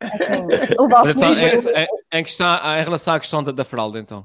[0.00, 2.46] Assim, o Mas então, Valkyrio em, em- em questão,
[2.78, 4.24] em relação à questão da, da fralda, então.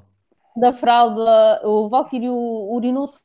[0.56, 3.20] da fralda, o Valkyrio urinou-se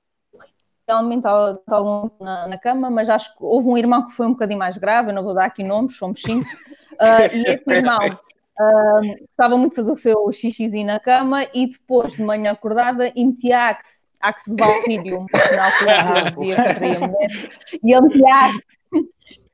[0.88, 4.60] realmente algum na, na cama, mas acho que houve um irmão que foi um bocadinho
[4.60, 6.48] mais grave, eu não vou dar aqui nomes, somos cinco,
[7.00, 7.98] ah, e esse irmão
[8.60, 13.08] ah, gostava muito de fazer o seu xixizinho na cama e depois de manhã acordava
[13.16, 17.30] e metia Axe, Axe de Valkyrio, um sinal que dizia que queria mulher,
[17.84, 18.60] e ele metia Axe.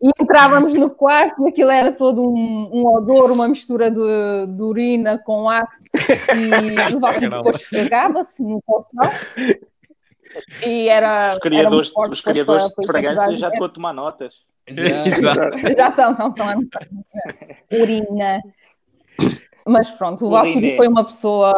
[0.02, 4.00] E entrávamos no quarto e aquilo era todo um, um odor, uma mistura de,
[4.48, 5.88] de urina com Axe
[6.36, 9.08] e o Valkyrio depois esfregava-se no colchão
[10.66, 11.30] e era.
[11.34, 14.34] Os criadores, era muito os criadores para- de para fragrâncias já estão a tomar notas.
[14.68, 15.06] Já.
[15.08, 15.60] Exato.
[15.78, 16.88] Já estão, estão, a notar.
[17.72, 18.42] Urina.
[19.66, 20.30] Mas pronto, o.
[20.30, 21.54] Valkyrie foi uma pessoa.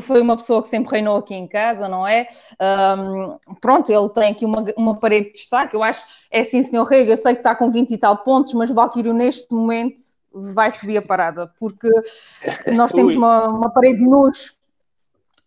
[0.00, 2.26] Foi uma pessoa que sempre reinou aqui em casa, não é?
[2.58, 5.76] Ahm, pronto, ele tem aqui uma, uma parede de destaque.
[5.76, 8.54] Eu acho, é assim, senhor Rega, eu sei que está com 20 e tal pontos,
[8.54, 11.88] mas o Valkyrie neste momento vai subir a parada, porque
[12.72, 14.53] nós temos uma, uma parede de luz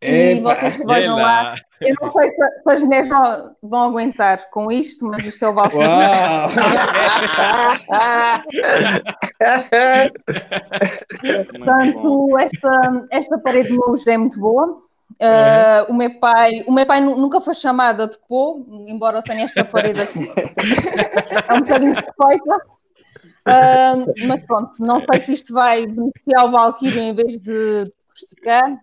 [0.01, 1.55] e vocês que vejam lá.
[1.81, 5.53] Eu não sei se, as mulheres vão, vão aguentar com isto, mas isto é o.
[5.55, 5.69] Uau!
[5.73, 5.77] Bom.
[11.57, 14.81] Portanto, esta, esta parede de luz é muito boa.
[15.19, 19.45] Uh, o, meu pai, o meu pai nu- nunca foi chamada de pô, embora tenha
[19.45, 20.27] esta parede assim.
[21.47, 22.55] é um bocadinho perfeita.
[23.47, 28.77] Uh, mas pronto, não sei se isto vai beneficiar o Valkyrie em vez de prejudicar.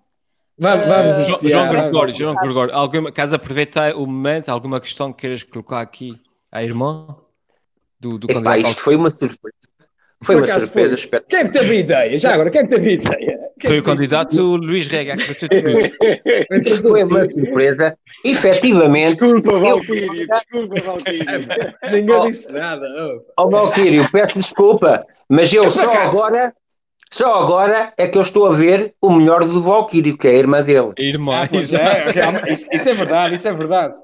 [0.58, 1.82] Vamos, vamos Eh, João, iniciar, João vamos.
[1.82, 6.20] Gregório, João Gregório, alguma, queres aproveitar o momento, alguma questão que queiras colocar aqui
[6.52, 7.16] à irmã
[7.98, 8.70] do, do Epá, candidato?
[8.70, 9.56] isto foi uma surpresa.
[10.22, 11.20] Foi uma surpresa foi.
[11.28, 12.18] Quem é que teve a ideia?
[12.18, 13.38] Já agora, quem é que teve a ideia?
[13.60, 15.68] Quem Foi o candidato Luís Rega, que bateu tudo.
[16.70, 17.98] Isto foi uma surpresa.
[18.24, 21.26] Efetivamente, Desculpa, Valkyrie, desculpa, Valkyrie.
[21.92, 22.86] Ninguém disse nada.
[23.36, 23.42] oh.
[23.42, 26.54] Ó Valquírio, peço desculpa, mas eu só agora,
[27.12, 30.34] só agora é que eu estou a ver o melhor do Valquírio, que é a
[30.34, 30.92] irmã dele.
[30.98, 32.06] Irmã, Ah, pois é,
[32.52, 33.94] isso, isso é verdade, isso é verdade.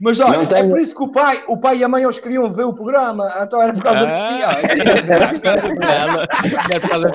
[0.00, 2.02] Mas olha, Não tenho- é por isso que o pai, o pai e a mãe
[2.02, 4.22] eles queriam ver o programa, então era por causa Ah.
[4.24, 4.64] tio.
[4.66, 5.40] Isso é verdade.
[5.86, 7.08] Ela, não é por causa.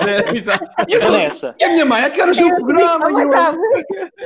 [0.88, 3.10] E, eu- e a minha mãe, a que viu o programa?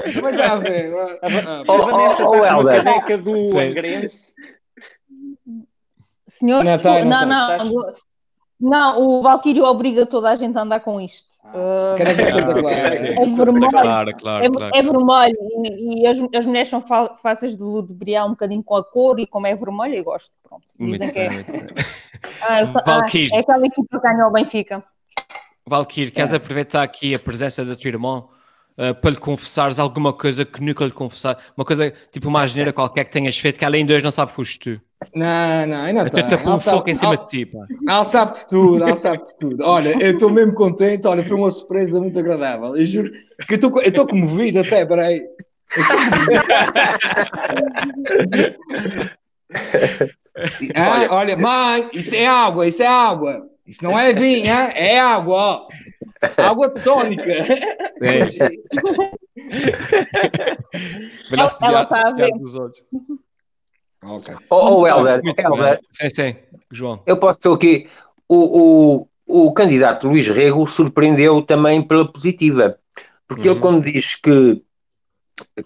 [0.04, 0.20] E.
[0.20, 0.94] Vai dar a ver.
[0.94, 2.84] a, Ah, Va- Oh, a Vanessa oh, oh, está com uma Helder.
[2.84, 3.58] caneca do.
[3.58, 4.32] Angrense.
[6.28, 7.92] Senhor, Não tá, não, não
[8.58, 11.36] não, o Valkyrie obriga toda a gente a andar com isto.
[11.44, 11.48] Ah.
[11.54, 12.02] Uh, Ah.
[12.02, 13.70] É vermelho.
[13.70, 14.74] Claro, É, claro, claro.
[14.74, 18.84] é vermelho e, e as, as mulheres são fáceis de ludibriar um bocadinho com a
[18.84, 20.30] cor e como é vermelho eu gosto.
[20.42, 20.64] Pronto.
[20.78, 21.44] Muito Dizem que é, bem.
[22.42, 23.00] ah, ah,
[23.34, 24.82] é aquela equipa que ganhou o Benfica.
[25.66, 26.36] Valkyrie, queres É.
[26.36, 28.28] aproveitar aqui a presença do teu irmão
[28.78, 31.36] uh, para lhe confessares alguma coisa que nunca lhe confessar?
[31.56, 34.30] Uma coisa, tipo uma asneira qualquer que tenhas feito que além de hoje não sabe
[34.30, 34.80] que foste tu.
[35.14, 36.36] Não, não, ainda Até está.
[36.36, 37.60] te um foco em cima de ti, pá.
[37.88, 39.62] Ela sabe de tudo, ela sabe de tudo.
[39.62, 42.76] Olha, eu estou mesmo contente, olha, foi uma surpresa muito agradável.
[42.76, 43.10] Eu juro
[43.46, 45.22] que eu estou comovido até, peraí.
[50.74, 53.46] Ah, olha, mãe, isso é água, isso é água.
[53.66, 54.70] Isso não é vinho, hein?
[54.74, 55.66] é água, ó.
[56.36, 57.44] Água tónica.
[57.44, 58.62] Sim.
[61.30, 62.30] Braço de Ela ar, está a ver.
[62.32, 62.76] dos olhos.
[64.06, 64.34] Ok.
[64.50, 65.78] Ó oh, Helder, Muito Helder, bem.
[65.90, 66.36] Sim, sim,
[66.70, 67.02] João.
[67.06, 67.88] eu posso dizer aqui,
[68.28, 72.78] o, o, o candidato Luís Rego surpreendeu também pela positiva,
[73.26, 73.60] porque ele Uhum.
[73.60, 74.62] quando diz que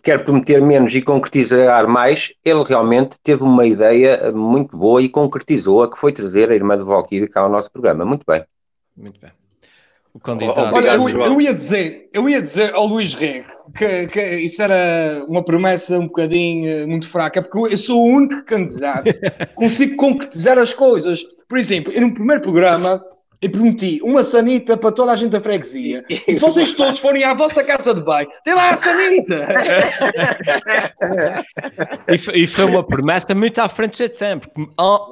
[0.03, 5.91] quer prometer menos e concretizar mais, ele realmente teve uma ideia muito boa e concretizou-a,
[5.91, 8.05] que foi trazer a irmã de Valkyrie cá ao nosso programa.
[8.05, 8.45] Muito bem.
[8.97, 9.31] Muito bem.
[10.13, 10.75] O candidato.
[10.75, 13.47] Olha, eu, eu ia dizer, eu ia dizer ao Luís Rego
[13.77, 18.09] que, que isso era uma promessa um bocadinho eh, muito fraca, porque eu sou o
[18.09, 21.23] único candidato que consigo concretizar as coisas.
[21.49, 23.01] Por exemplo, eu no primeiro programa
[23.43, 26.05] eu prometi uma sanita para toda a gente da freguesia.
[26.09, 29.47] E se vocês todos forem à vossa casa de banho, tem lá a sanita!
[32.09, 34.49] E, foi- e foi uma promessa muito à frente do seu tempo.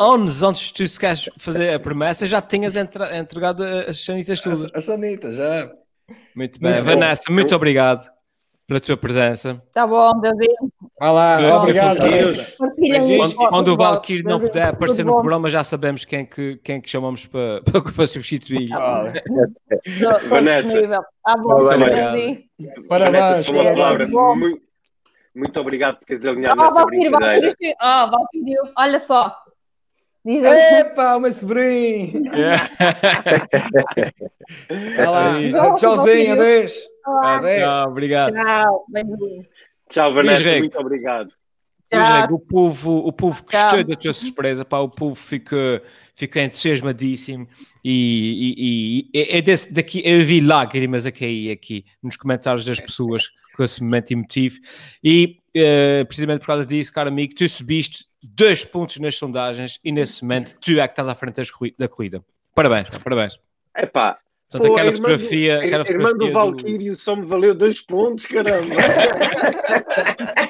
[0.01, 4.41] Anos antes de tu se queres fazer a promessa, já tinhas entra- entregado as sanitas
[4.41, 4.71] A, todas.
[4.75, 5.71] a sanita, já.
[6.35, 6.73] Muito bem.
[6.73, 7.35] Muito Vanessa, bom.
[7.35, 8.09] muito obrigado
[8.67, 9.62] pela tua presença.
[9.73, 10.49] Tá bom, David.
[11.00, 11.98] Vai lá, obrigado.
[12.56, 16.90] Quando, quando o Valkyrie não puder aparecer no programa, já sabemos quem que, quem que
[16.90, 18.68] chamamos para, para, para substituir.
[18.72, 19.12] Ah,
[20.28, 20.80] Vanessa.
[21.24, 21.68] Tá bom.
[21.68, 22.44] Parabéns.
[22.88, 24.06] Vanessa, palavra.
[24.08, 24.62] Muito,
[25.34, 27.54] muito obrigado por teres alinhado ah, Valkyrie, brincadeira.
[27.80, 29.37] Ah, Valkyrie, olha só.
[30.24, 32.26] Diz Epa, o meu sobrinho!
[32.34, 32.68] Yeah.
[34.96, 36.72] Vai lá, tchauzinho, adeus.
[37.62, 38.34] Tchau, obrigado.
[38.34, 38.84] Tchau,
[39.88, 41.31] Tchau, Vanessa, muito obrigado.
[41.90, 42.35] Tchau.
[42.35, 45.83] O povo, o povo gostou da tua surpresa, pá, o povo fica,
[46.14, 47.48] fica entusiasmadíssimo
[47.83, 52.79] e, e, e é desse, daqui, eu vi lágrimas a cair aqui nos comentários das
[52.79, 54.59] pessoas com esse momento emotivo
[55.03, 59.90] e uh, precisamente por causa disso, caro amigo, tu subiste dois pontos nas sondagens e
[59.90, 61.40] nesse momento tu é que estás à frente
[61.79, 62.22] da corrida.
[62.55, 63.33] Parabéns, parabéns.
[63.74, 64.18] Epá,
[64.50, 65.58] Portanto, Pô, aquela fotografia.
[65.58, 66.98] Do, aquela irmã do Valkyrio do...
[66.98, 68.74] só me valeu dois pontos, caramba.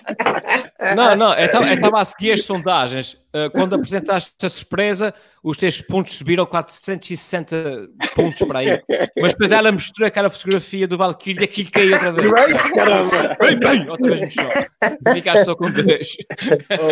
[0.97, 3.15] Não, não, eu estava a seguir as sondagens.
[3.35, 8.83] Uh, quando apresentaste a surpresa, os teus pontos subiram 460 pontos para aí.
[9.21, 12.31] Mas depois ela mostrou aquela fotografia do Valkyrie e aquilo caiu outra vez.
[12.75, 13.37] Caramba!
[13.41, 14.49] Bem, bem, outra vez chão.
[15.13, 16.17] Ficaste só com dois.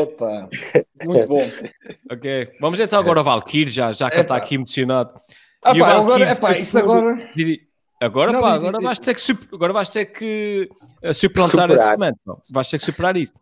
[0.02, 0.48] Opa,
[1.04, 1.48] muito bom.
[2.10, 5.12] Ok, vamos então agora ao Valkyrie, já, já que ele está aqui emocionado.
[5.62, 7.30] Ah, pá, agora, é pá, isso agora.
[8.00, 10.68] Agora, não, pá, agora vais ter que, agora vais ter que
[11.14, 12.18] suplantar esse momento.
[12.26, 12.38] Não.
[12.50, 13.32] Vais ter que superar isso.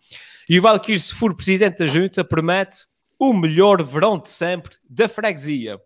[0.49, 2.87] E o Valkyrie, se for presidente da junta, promete
[3.19, 5.81] o melhor verão de sempre da freguesia.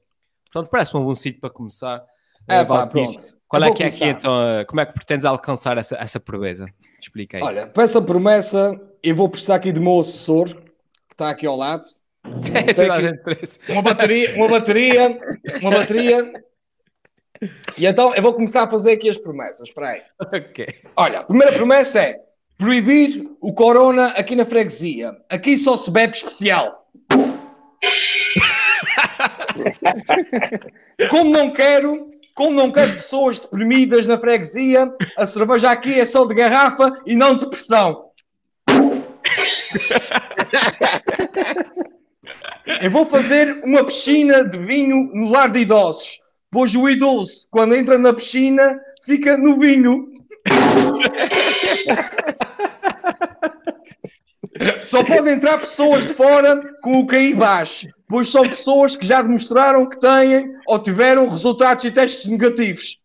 [0.51, 2.05] Portanto, parece-me um bom sítio para começar.
[2.47, 3.39] É, uh, pá, pronto.
[3.47, 4.33] Qual é que é aqui então?
[4.33, 6.67] Uh, como é que pretendes alcançar essa, essa proeza?
[7.01, 7.43] Explica aí.
[7.43, 11.57] Olha, para essa promessa, eu vou precisar aqui do meu assessor, que está aqui ao
[11.57, 11.85] lado.
[12.55, 13.21] É, toda a gente
[13.69, 15.21] uma bateria, uma bateria,
[15.61, 16.33] uma bateria.
[17.77, 19.69] E então eu vou começar a fazer aqui as promessas.
[19.69, 20.03] Espera aí.
[20.21, 20.67] Ok.
[20.97, 22.21] Olha, a primeira promessa é
[22.57, 25.17] proibir o corona aqui na freguesia.
[25.31, 26.89] Aqui só se bebe especial.
[31.09, 36.27] como não quero, como não quero pessoas deprimidas na freguesia, a cerveja aqui é só
[36.27, 38.09] de garrafa e não de pressão.
[42.83, 47.75] Eu vou fazer uma piscina de vinho no lar de idosos, pois o idoso, quando
[47.75, 50.13] entra na piscina, fica no vinho.
[54.83, 59.23] Só podem entrar pessoas de fora com o QI baixo, pois são pessoas que já
[59.23, 62.99] demonstraram que têm ou tiveram resultados e testes negativos.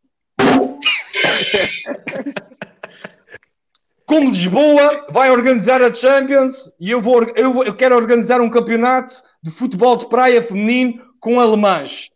[4.05, 8.49] Como Lisboa vai organizar a Champions e eu, vou, eu, vou, eu quero organizar um
[8.49, 12.09] campeonato de futebol de praia feminino com alemães.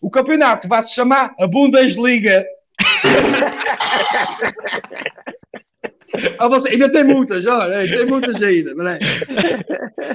[0.00, 2.42] O campeonato vai se chamar a Bundesliga.
[6.38, 8.74] ah, você, ainda tem muitas, olha, tem muitas ainda.
[8.74, 8.98] Mas é.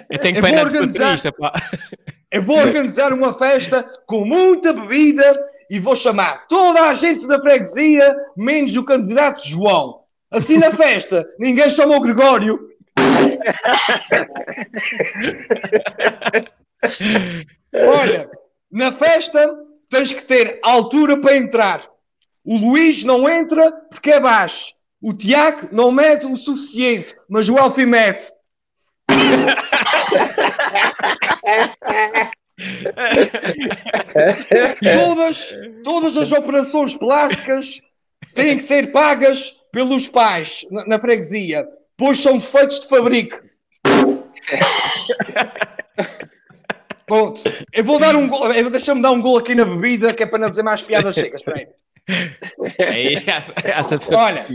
[0.09, 1.17] Eu tenho que eu organizar,
[2.31, 7.39] eu vou organizar uma festa com muita bebida e vou chamar toda a gente da
[7.39, 10.00] freguesia, menos o candidato João.
[10.31, 12.69] Assim na festa, ninguém chamou Gregório.
[17.73, 18.29] Olha,
[18.71, 19.53] na festa
[19.89, 21.85] tens que ter altura para entrar.
[22.45, 24.73] O Luís não entra porque é baixo.
[25.01, 28.31] O Tiago não mete o suficiente, mas o Alfie mete.
[34.81, 37.81] todas, todas as operações plásticas
[38.33, 43.41] têm que ser pagas pelos pais na, na freguesia, pois são defeitos de fabrico.
[47.07, 47.33] Bom,
[47.73, 50.39] eu vou dar um gol, deixa-me dar um gol aqui na bebida, que é para
[50.39, 51.43] não dizer mais piadas secas.
[54.15, 54.45] Olha,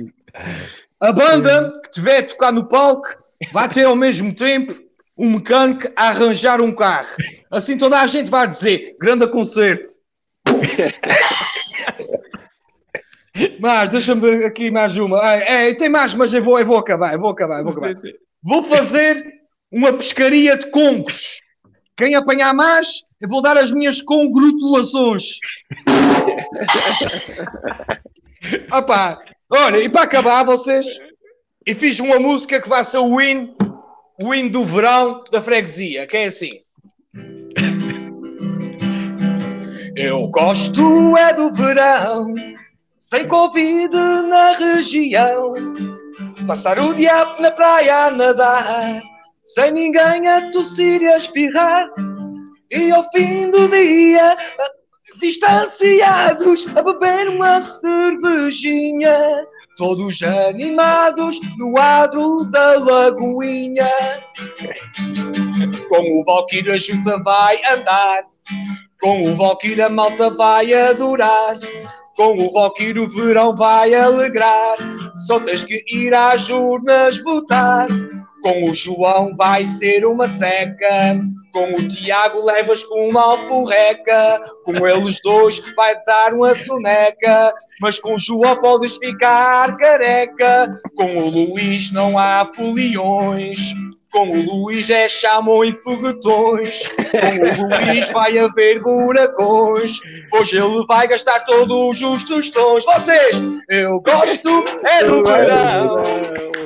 [0.99, 3.09] a banda que tiver a tocar no palco
[3.53, 4.75] vai ter ao mesmo tempo
[5.19, 7.15] um mecânico a arranjar um carro.
[7.51, 9.91] Assim toda a gente vai dizer: grande concerto.
[13.61, 15.18] Mas deixa-me aqui mais uma.
[15.35, 17.72] É, é, tem mais, mas eu vou, eu vou acabar, eu vou acabar, eu vou
[17.72, 17.94] acabar.
[18.42, 19.25] Vou fazer
[19.70, 21.40] uma pescaria de congos.
[21.96, 25.38] Quem apanhar mais, eu vou dar as minhas congratulações.
[28.72, 29.20] Opa,
[29.51, 30.87] olha, e para acabar, vocês,
[31.66, 33.55] e fiz uma música que vai ser o win,
[34.20, 36.51] o win do verão da freguesia, que é assim.
[39.97, 42.34] Eu gosto é do verão,
[43.09, 43.95] sem Covid
[44.29, 45.55] na região.
[46.45, 49.01] Passar o dia na praia a nadar,
[49.45, 51.89] sem ninguém a tossir e a espirrar.
[52.73, 54.37] E ao fim do dia,
[55.21, 59.17] distanciados, a beber uma cervejinha,
[59.77, 63.89] todos animados no adro da lagoinha.
[65.89, 68.25] Com o Valkyrie a junta vai andar,
[69.01, 71.57] com o Valkyrie a malta vai adorar.
[72.17, 74.77] Com o Valkyrie o verão vai alegrar,
[75.27, 77.87] só tens que ir às urnas votar.
[78.43, 81.21] Com o João vai ser uma seca,
[81.53, 87.99] com o Tiago levas com uma alforreca, com eles dois vai dar uma soneca, mas
[87.99, 90.69] com o João podes ficar careca.
[90.97, 93.59] Com o Luís não há foliões.
[94.17, 96.89] Com o Luís é chamam e foguetões.
[96.89, 100.01] Com o Luís vai haver buracões.
[100.31, 102.83] Pois ele vai gastar todos os tostões.
[102.87, 106.03] Vocês, eu gosto é do verão.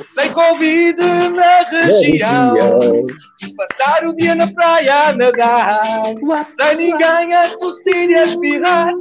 [0.07, 2.55] Sem Covid na região.
[3.57, 6.05] Passar o dia na praia a nadar.
[6.51, 8.93] Sem ninguém a tossir e a espirrar.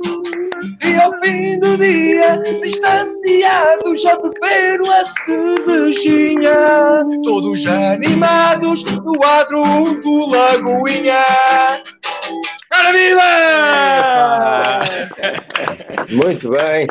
[0.84, 7.06] E ao fim do dia, distanciados, a beber uma cervejinha.
[7.22, 11.22] Todos animados no adro do Lagoinha.
[12.68, 13.22] Para viva!
[16.08, 16.86] Muito bem.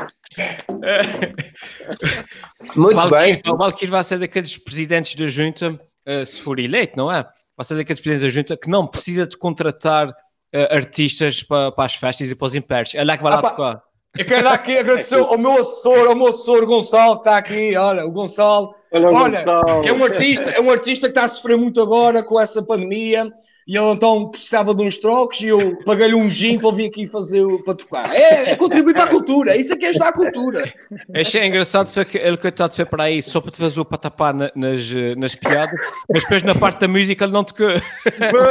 [2.76, 3.42] Muito bem.
[3.48, 7.24] O Valkyrie vai ser daqueles presidentes da junta, eh, se for eleito, não é?
[7.58, 10.14] Vai ser daqueles presidentes da junta que não precisa de contratar
[10.54, 12.94] eh, artistas para, para as festas e para os impérios.
[12.96, 13.82] É lá que vai lá Ah, tocar.
[14.18, 17.76] Eu quero dar aqui agradecer ao meu assessor, ao meu assessor Gonçalo, que está aqui.
[17.76, 18.76] Olha, o Gonçalo.
[18.92, 19.44] Olha,
[19.84, 22.62] que é um artista, é um artista que está a sofrer muito agora com essa
[22.64, 23.32] pandemia
[23.68, 27.06] e ele então precisava de uns trocos e eu paguei-lhe um gin para vir aqui
[27.06, 28.16] fazer o- para tocar.
[28.16, 30.74] É, é contribuir para a cultura, isso é que é ajudar a cultura.
[31.16, 34.34] Achei engraçado foi que ele coitado foi para aí só para te fazer o patapá
[34.34, 34.82] na- nas,
[35.16, 35.80] nas piadas,
[36.12, 37.68] mas depois na parte da música ele não tocou.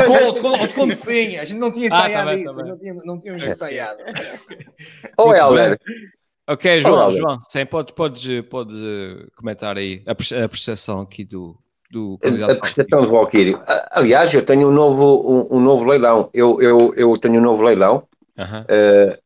[0.06, 2.70] Conto, conto, conto sim, a gente não tinha Ah, tá ensaiado bem, tá isso, bem.
[2.70, 3.98] não, tinha, não tínhamos ensaiado.
[5.16, 5.80] Ô, Muito Helder,
[6.48, 11.02] Ok, João, Olá, João, sim, podes, podes, podes eh, comentar aí a, perce- a percepção
[11.02, 11.54] aqui do,
[11.90, 12.52] do candidato.
[12.52, 13.56] a prestação de Valkyrie.
[13.90, 16.30] Aliás, eu tenho um novo, um, um novo leilão.
[16.32, 18.04] Eu, eu, eu tenho um novo leilão.
[18.38, 18.64] Aham.
[18.66, 19.18] Eh,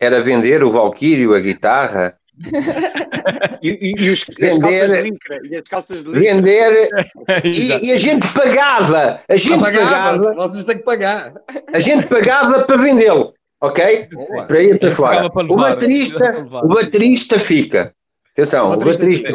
[0.00, 2.16] era vender o Valkyrie, a guitarra,
[3.62, 5.40] E, e- e os, Vender- calças de licra.
[5.44, 6.20] E as calças de licra.
[6.34, 6.88] vender
[7.44, 11.34] e, e a gente pagava, a gente pagava, vocês têm que pagar.
[11.72, 14.08] a gente pagava para vendê-lo, ok?
[14.48, 15.30] Para ir para fora.
[15.48, 17.94] O baterista, o baterista fica.
[18.32, 19.32] Atenção, o baterista,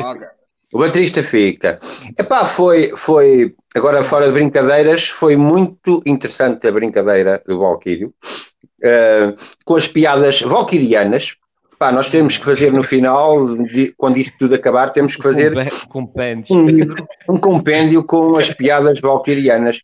[0.74, 1.80] o baterista fica.
[2.18, 8.14] Epá, foi, foi, agora fora de brincadeiras, foi muito interessante a brincadeira do Valquírio,
[8.84, 9.34] eh,
[9.66, 11.36] com as piadas valquirianas.
[11.80, 15.54] Pá, nós temos que fazer no final, de- quando isto tudo acabar, temos que fazer
[15.88, 16.56] Com compêndio.
[17.30, 19.84] um um compêndio com as piadas valquirianas.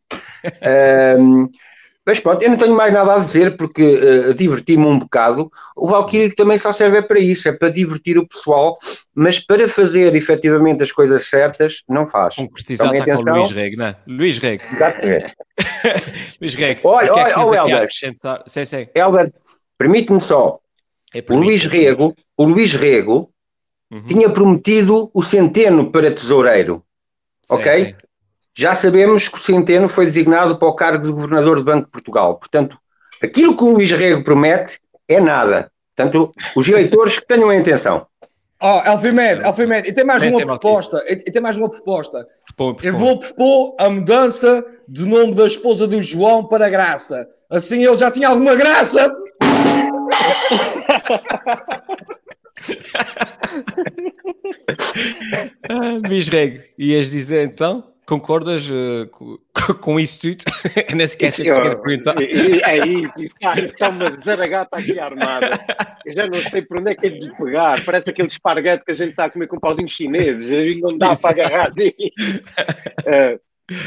[0.64, 1.50] Ahm,
[2.06, 5.50] mas pronto, eu não tenho mais nada a dizer porque eh, diverti-me um bocado.
[5.76, 8.78] O Valkyrie também só serve é para isso, é para divertir o pessoal,
[9.16, 12.36] mas para fazer efetivamente as coisas certas, não faz.
[12.36, 13.34] Concretizado Tomem está com o.
[13.34, 13.96] Luís Rego, não é?
[14.06, 14.64] Luís Rego.
[14.74, 15.34] Exatamente.
[16.42, 16.82] Luís Rego.
[16.84, 17.78] Olha, é olha, tens oh, aqui a Helder.
[17.78, 18.44] acrescentar?
[18.48, 18.88] Sim, sim.
[18.94, 19.34] Helder,
[19.78, 20.60] permite-me só,
[21.14, 21.36] É o.
[21.38, 23.34] Luís Rego, o Luís Rego
[23.94, 24.06] Uhum.
[24.08, 26.84] tinha prometido o centeno para tesoureiro.
[27.44, 27.86] Sim, ok?
[27.86, 27.96] sim.
[28.56, 31.92] Já sabemos que o Centeno foi designado para o cargo de Governador do Banco de
[31.92, 32.36] Portugal.
[32.38, 32.78] Portanto,
[33.22, 35.72] aquilo que o Luís Rego promete é nada.
[35.96, 38.06] Portanto, os eleitores que tenham a intenção.
[38.60, 42.26] Ó, Alfimed, Alfimed, e tem mais uma proposta, e, e tem mais uma proposta.
[42.82, 47.28] Eu vou propor a mudança do nome da esposa do João para Graça.
[47.50, 49.14] Assim ele já tinha alguma graça.
[55.70, 57.93] Ah, Luís Rego, ias dizer então?
[58.06, 59.38] Concordas eh, com,
[59.82, 60.44] com isso tudo?
[60.90, 62.16] Eu nem sequer sei o que é perguntar.
[62.22, 65.60] É isso, isso está, isso está uma zaragata aqui armada.
[66.06, 67.84] Eu já não sei por onde é que é de lhe pegar.
[67.86, 70.52] Parece aquele esparguete que a gente está a comer com pauzinhos chineses.
[70.52, 72.50] A gente não dá para agarrar nisso.
[73.06, 73.40] Eh,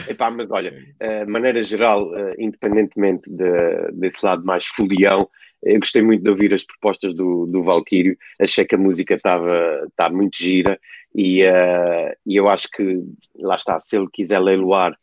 [0.09, 5.29] epá, mas olha, eh, de maneira geral, eh, independentemente de- desse lado mais folião,
[5.63, 8.17] eu gostei muito de ouvir as propostas do, do Valquírio.
[8.41, 10.79] Achei que a música estava está muito gira
[11.17, 13.03] e, eh, e eu acho que,
[13.39, 14.95] lá está, se ele quiser leiloar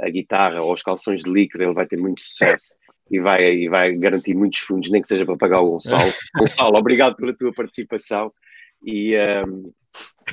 [0.00, 2.72] a guitarra ou os calções de licra, ele vai ter muito sucesso
[3.10, 6.12] e vai, e vai garantir muitos fundos, nem que seja para pagar o Gonçalo.
[6.38, 8.32] Gonçalo, obrigado pela tua participação
[8.80, 9.64] e, ehm,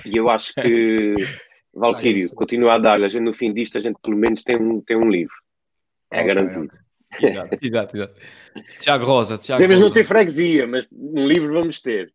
[0.05, 1.15] e eu acho que
[1.73, 4.79] Valquírio, continua a dar, a gente no fim disto, a gente pelo menos tem um,
[4.81, 5.33] tem um livro.
[6.11, 6.73] É Ok, garantido.
[7.19, 8.21] Exato, exato, exato.
[8.77, 9.93] Tiago Rosa, Tiago não Rosa.
[9.93, 12.13] ter freguesia, mas um livro vamos ter.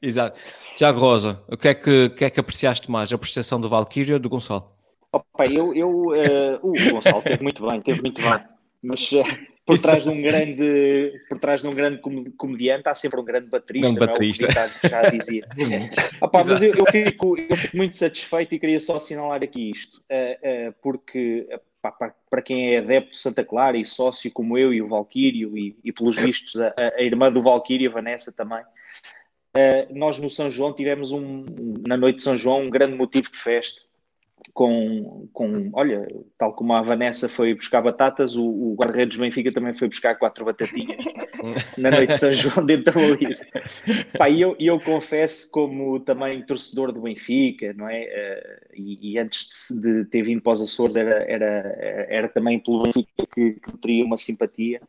[0.00, 0.38] Exato.
[0.76, 3.12] Tiago Rosa, o que é que, o que, é que apreciaste mais?
[3.12, 4.72] A prestação do Valkyrie ou do Gonçalo?
[5.12, 8.44] Opa, eu, eu, eh, o Gonçalo teve muito bem, teve muito bem.
[8.82, 9.24] mas uh,
[9.68, 9.82] por Isso.
[9.82, 12.00] trás de um grande por trás de um grande
[12.38, 14.46] comediante há sempre um grande baterista, grande baterista.
[14.46, 14.88] É?
[14.88, 15.46] já dizia.
[16.22, 19.98] Opa, mas eu, eu, fico, eu, fico, muito satisfeito e queria só assinalar aqui isto,
[19.98, 21.46] uh, uh, porque
[21.82, 25.56] para, para, quem é adepto de Santa Clara e sócio como eu e o Valquírio
[25.56, 28.62] e, e pelos vistos a, a, irmã do Valquírio, a Vanessa também,
[29.94, 31.44] nós no São João tivemos um,
[31.86, 33.80] na noite de São João um grande motivo de festa
[34.52, 36.06] com, com, olha,
[36.36, 40.16] tal como a Vanessa foi buscar batatas, o, o guarda-redes do Benfica também foi buscar
[40.16, 40.98] quatro batatinhas
[41.78, 43.46] na noite de São João dentro da Luísa.
[44.28, 48.02] E eu, eu confesso, como também torcedor do Benfica, não é?
[48.02, 52.58] Uh, e, e, antes de, de, ter vindo para os Açores, era, era, era também
[52.58, 54.80] pelo Benfica que, que teria uma simpatia.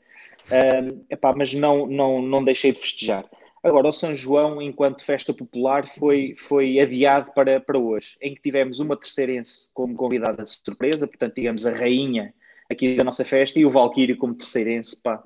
[0.45, 3.25] Uh, epá, mas não, não, não deixei de festejar.
[3.61, 8.41] Agora, o São João, enquanto festa popular, foi, foi adiado para, para hoje, em que
[8.41, 12.33] tivemos uma terceirense como convidada de surpresa, portanto, digamos, a rainha
[12.71, 15.21] aqui da nossa festa, e o Valquírio como terceirense, pá,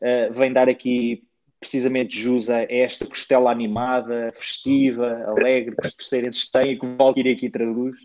[0.00, 1.22] uh, vem dar aqui
[1.60, 6.96] precisamente jus a esta costela animada, festiva, alegre, que os terceirenses têm e que o
[6.96, 7.96] Valquírio aqui traduz.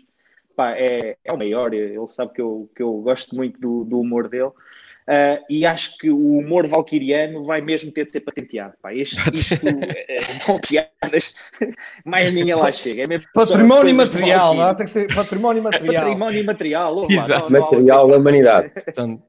[0.54, 4.00] Pá, é, é o maior, ele sabe que eu, que eu gosto muito do, do
[4.00, 4.50] humor dele.
[5.02, 8.74] Uh, e acho que o humor valquiriano vai mesmo ter de ser patenteado.
[8.80, 8.94] Pá.
[8.94, 11.34] Este, isto uh, são piadas,
[12.04, 13.12] mais ninguém lá chega.
[13.12, 14.74] É património imaterial, não?
[14.74, 16.04] tem que ser património imaterial.
[16.04, 17.52] património imaterial, oh, Exato.
[17.52, 18.72] Não, não, material da humanidade.
[18.86, 19.20] Então,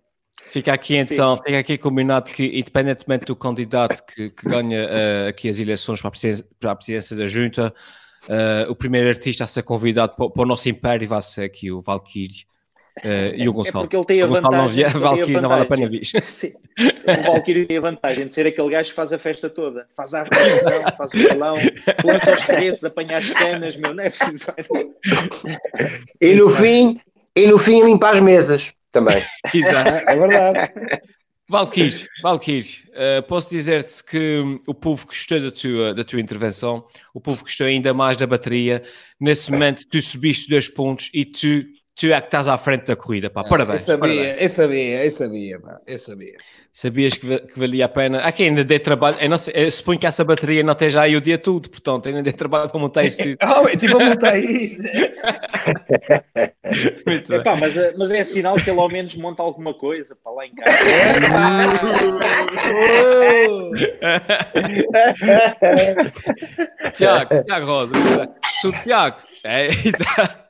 [0.43, 1.43] fica aqui então, Sim.
[1.43, 6.09] fica aqui combinado que, independentemente do candidato que, que ganha uh, aqui as eleições para
[6.09, 7.73] a presidência, para a presidência da Junta,
[8.69, 11.81] o primeiro artista a ser convidado para, para o nosso império vai ser aqui o
[11.81, 12.45] Valkyrie.
[12.99, 13.85] Uh, e o Gonçalo.
[13.85, 14.57] É porque ele tem a vantagem.
[14.57, 16.01] Não, via, Valkyrie, não vale a pena vir.
[17.07, 19.87] O Valkyrie tem a vantagem de ser aquele gajo que faz a festa toda.
[19.95, 21.55] Faz a arrecadação, faz o balão,
[22.03, 24.45] lança os pretos, apanha as canas, meu, não é preciso.
[26.21, 26.99] E no fim,
[27.35, 29.23] e no fim limpa as mesas também.
[29.53, 30.03] Exato.
[30.07, 30.73] É verdade.
[31.49, 37.19] Valkyrie, Valkyrie, uh, posso dizer-te que o povo gostou da tua, da tua intervenção, o
[37.19, 38.81] povo gostou ainda mais da bateria.
[39.19, 41.59] Nesse momento, tu subiste dois pontos e tu
[41.95, 43.43] tu é que estás à frente da corrida, pá.
[43.43, 43.81] Parabéns.
[43.81, 44.41] Eu sabia, parabéns.
[44.41, 45.79] eu sabia, eu sabia, pá.
[45.85, 46.37] Eu sabia.
[46.75, 48.21] Sabias que, que valia a pena.
[48.21, 49.15] Há quem ainda dê trabalho.
[49.21, 52.07] Eu, não sei, eu suponho que essa bateria não esteja aí o dia todo, portanto,
[52.07, 54.81] ainda dê trabalho para montar isso oh, eu tive a montar isso.
[57.31, 60.47] Epá, mas, é, mas é sinal que ele ao menos monta alguma coisa para lá
[60.47, 60.77] em casa.
[66.93, 67.93] Tiago, Tiago Rosa.
[68.83, 69.17] Tiago.
[69.43, 70.41] É, exato.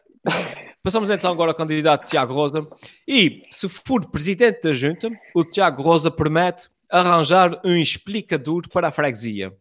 [0.84, 2.68] Passamos então agora ao candidato Tiago Rosa.
[3.08, 8.92] E, se for presidente da junta, o Tiago Rosa promete arranjar um explicador para a
[8.92, 9.56] freguesia.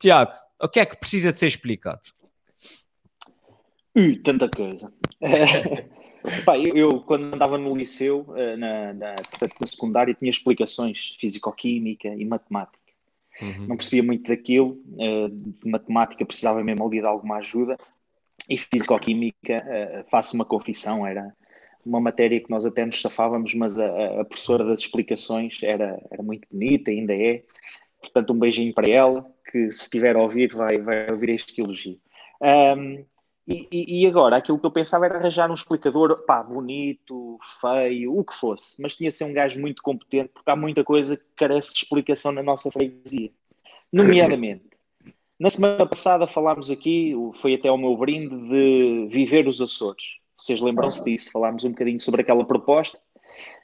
[0.00, 2.00] Tiago, o que é que precisa de ser explicado?
[3.94, 4.92] Ui, tanta coisa.
[6.44, 12.08] Pá, eu, eu, quando andava no liceu, eh, na, na, na secundária, tinha explicações físico-química
[12.08, 12.78] e matemática.
[13.40, 13.68] Uhum.
[13.68, 17.78] Não percebia muito daquilo, eh, de matemática precisava mesmo ali de alguma ajuda,
[18.48, 21.34] e Físico-Química, uh, faço uma confissão, era
[21.84, 26.22] uma matéria que nós até nos safávamos, mas a, a, professora das explicações era, era
[26.22, 27.42] muito bonita, ainda é.
[28.00, 31.98] Portanto, um beijinho para ela, que se estiver a ouvir, vai, vai ouvir este elogio.
[32.40, 33.04] Um,
[33.46, 38.24] e, e, agora, aquilo que eu pensava era arranjar um explicador, pá, bonito, feio, o
[38.24, 41.24] que fosse, mas tinha de ser um gajo muito competente, porque há muita coisa que
[41.36, 43.30] carece de explicação na nossa freguesia.
[43.92, 44.64] Nomeadamente,
[45.38, 50.18] na semana passada falámos aqui, foi até o meu brinde, de viver os Açores.
[50.38, 51.30] Vocês lembram-se disso?
[51.32, 52.98] Falámos um bocadinho sobre aquela proposta.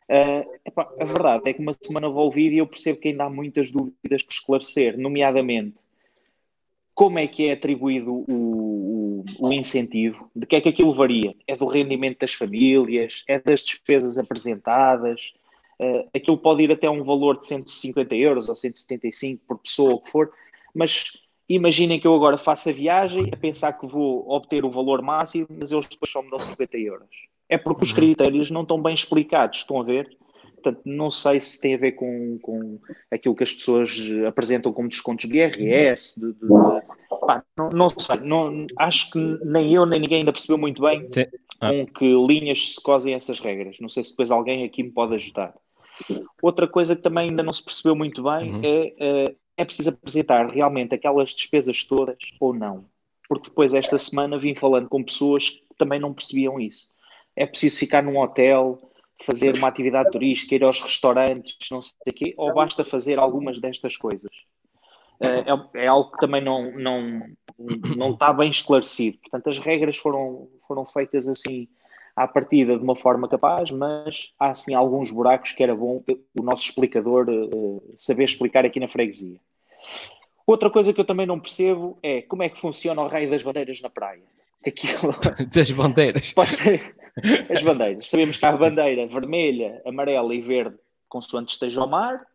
[0.08, 3.24] Uh, epá, a verdade é que uma semana vou ouvir e eu percebo que ainda
[3.24, 5.76] há muitas dúvidas por esclarecer, nomeadamente
[7.00, 11.34] como é que é atribuído o, o, o, incentivo, de que é que aquilo varia?
[11.46, 15.32] É do rendimento das famílias, é das despesas apresentadas,
[15.80, 20.00] uh, aquilo pode ir até um valor de 150 euros ou 175 por pessoa, o
[20.00, 20.30] que for,
[20.74, 21.12] mas
[21.50, 25.48] Imaginem que eu agora faço a viagem a pensar que vou obter o valor máximo,
[25.50, 27.08] mas eles depois só me dão 50 euros.
[27.48, 27.96] É porque os uhum.
[27.96, 30.16] critérios não estão bem explicados, estão a ver?
[30.54, 32.78] Portanto, não sei se tem a ver com, com
[33.10, 33.98] aquilo que as pessoas
[34.28, 36.48] apresentam como descontos de IRS, de, de,
[37.26, 41.08] pá, não, não, sei, não, acho que nem eu nem ninguém ainda percebeu muito bem
[41.60, 41.70] ah.
[41.70, 43.78] com que linhas se cosem essas regras.
[43.80, 45.52] Não sei se depois alguém aqui me pode ajudar.
[46.40, 48.60] Outra coisa que também ainda não se percebeu muito bem uhum.
[48.62, 52.86] é uh, é preciso apresentar realmente aquelas despesas todas ou não.
[53.28, 56.88] Porque depois, esta semana, vim falando com pessoas que também não percebiam isso.
[57.36, 58.78] É preciso ficar num hotel,
[59.22, 63.60] fazer uma atividade turística, ir aos restaurantes, não sei o quê, ou basta fazer algumas
[63.60, 64.30] destas coisas?
[65.20, 65.44] Eh,
[65.74, 67.22] é, é, algo que também não, não,
[67.96, 69.18] não está bem esclarecido.
[69.18, 71.68] Portanto, as regras foram, foram feitas assim
[72.16, 76.02] à partida de uma forma capaz, mas há assim alguns buracos que era bom
[76.38, 79.38] o nosso explicador uh, saber explicar aqui na freguesia.
[80.46, 83.42] Outra coisa que eu também não percebo é como é que funciona o raio das
[83.42, 84.24] bandeiras na praia.
[84.66, 85.14] Aquilo...
[85.52, 86.34] Das bandeiras.
[87.48, 88.08] As bandeiras.
[88.08, 90.76] Sabemos que há a bandeira vermelha, amarela e verde,
[91.08, 92.26] consoante esteja ao mar.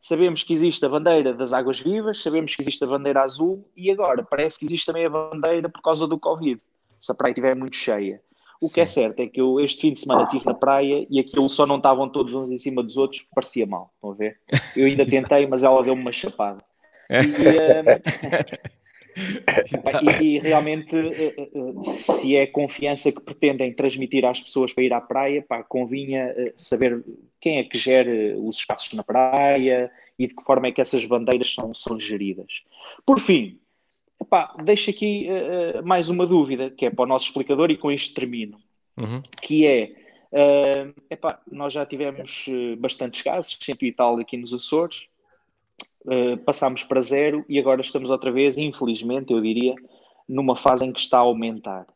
[0.00, 3.90] Sabemos que existe a bandeira das águas vivas, sabemos que existe a bandeira azul e
[3.90, 6.60] agora parece que existe também a bandeira por causa do Covid,
[7.00, 8.22] se a praia estiver muito cheia.
[8.62, 8.74] O Sim.
[8.74, 11.48] que é certo é que eu este fim de semana estive na praia e aquilo
[11.48, 14.40] só não estavam todos uns em cima dos outros, parecia mal, estão a ver?
[14.76, 16.64] Eu ainda tentei, mas ela deu-me uma chapada.
[17.10, 17.16] E,
[20.22, 24.84] e, e, realmente, eh, eh, eh, se é confiança que pretendem transmitir às pessoas para
[24.84, 27.04] ir à praia, pá, convinha saber
[27.40, 31.04] quem é que gere os espaços na praia e de que forma é que essas
[31.04, 32.64] bandeiras são, são geridas.
[33.04, 33.58] Por fim,
[34.20, 37.90] Epá, deixo aqui uh, mais uma dúvida, que é para o nosso explicador, e com
[37.90, 38.58] isto termino,
[38.96, 39.22] uhum.
[39.40, 39.92] que é,
[40.32, 45.06] uh, epá, nós já tivemos uh, bastantes casos, cento e tal aqui nos Açores,
[46.04, 49.74] uh, passámos para zero e agora estamos outra vez, infelizmente, eu diria,
[50.28, 51.86] numa fase em que está a aumentar.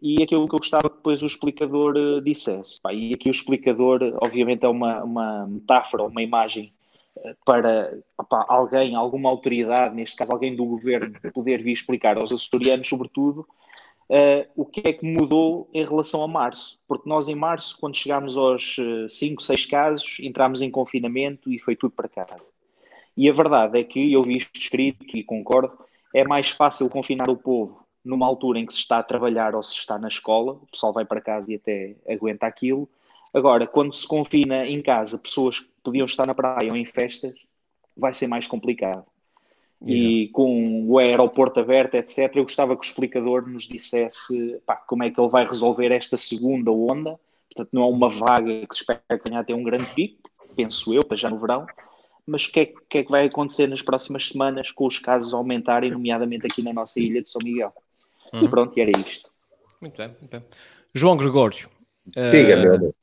[0.00, 2.80] E aquilo que eu gostava que depois o explicador dissesse.
[2.80, 6.72] Pá, e aqui o explicador, obviamente, é uma, uma metáfora, uma imagem
[7.44, 12.88] para opa, alguém, alguma autoridade, neste caso alguém do governo, poder vir explicar aos açorianos,
[12.88, 13.46] sobretudo,
[14.10, 16.78] uh, o que é que mudou em relação a março.
[16.86, 18.76] Porque nós, em março, quando chegámos aos
[19.08, 22.50] 5, uh, 6 casos, entramos em confinamento e foi tudo para casa.
[23.18, 25.76] E a verdade é que, eu vi isto escrito e concordo,
[26.14, 29.62] é mais fácil confinar o povo numa altura em que se está a trabalhar ou
[29.62, 32.88] se está na escola, o pessoal vai para casa e até aguenta aquilo,
[33.32, 37.34] Agora, quando se confina em casa pessoas que podiam estar na praia ou em festas,
[37.96, 39.04] vai ser mais complicado.
[39.80, 39.92] Exato.
[39.92, 45.04] E com o aeroporto aberto, etc., eu gostava que o explicador nos dissesse pá, como
[45.04, 47.18] é que ele vai resolver esta segunda onda.
[47.48, 50.30] Portanto, não é uma vaga que se espera que venha a ter um grande pico,
[50.56, 51.66] penso eu, para já no verão,
[52.28, 55.32] mas o que, é, que, é, que vai acontecer nas próximas semanas com os casos
[55.34, 57.72] aumentarem, nomeadamente aqui na nossa ilha de São Miguel.
[58.32, 58.44] Uhum.
[58.44, 59.30] E pronto, e era isto.
[59.80, 60.44] Muito bem, muito bem.
[60.94, 61.68] João Gregório.
[62.06, 62.94] Diga, uh, meu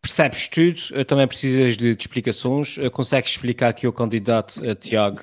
[0.00, 2.78] percebes tudo, eh, também precisas de, de explicações.
[2.78, 5.22] Eh, consegues explicar aqui ao candidato uh, Tiago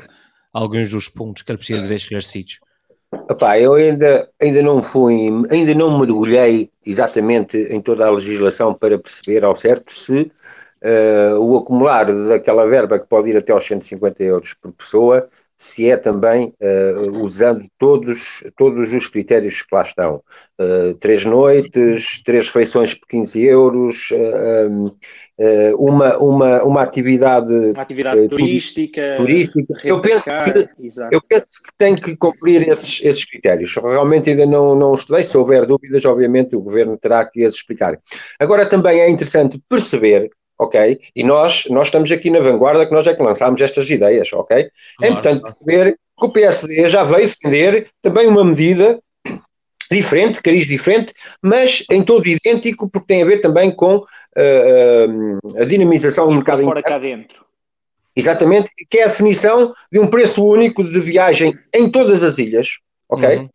[0.53, 2.59] alguns dos pontos que ele precisa de ver esclarecidos?
[3.29, 8.99] Epá, eu ainda, ainda não fui, ainda não mergulhei exatamente em toda a legislação para
[8.99, 10.31] perceber ao certo se
[10.83, 15.89] uh, o acumular daquela verba que pode ir até aos 150 euros por pessoa se
[15.89, 20.21] é também uh, usando todos, todos os critérios que lá estão.
[20.59, 24.95] Uh, três noites, três refeições por 15 euros, uh,
[25.79, 29.17] uma, uma, uma atividade, uma atividade turística.
[29.17, 29.73] turística.
[29.83, 30.69] Eu, penso que,
[31.11, 33.75] eu penso que tem que cumprir esses, esses critérios.
[33.75, 35.25] Realmente ainda não, não estudei.
[35.25, 37.99] Se houver dúvidas, obviamente o Governo terá que as explicar.
[38.39, 40.99] Agora também é interessante perceber ok?
[41.15, 44.57] E nós, nós estamos aqui na vanguarda que nós é que lançámos estas ideias, ok?
[44.57, 48.99] É claro, é importante perceber que o PSD já veio defender também uma medida
[49.89, 55.61] diferente, cariz diferente, mas em todo idêntico, porque tem a ver também com uh, uh,
[55.61, 57.45] a dinamização do mercado fora cá dentro.
[58.15, 62.79] Exatamente, que é a definição de um preço único de viagem em todas as ilhas,
[63.07, 63.37] ok?
[63.37, 63.49] Uhum.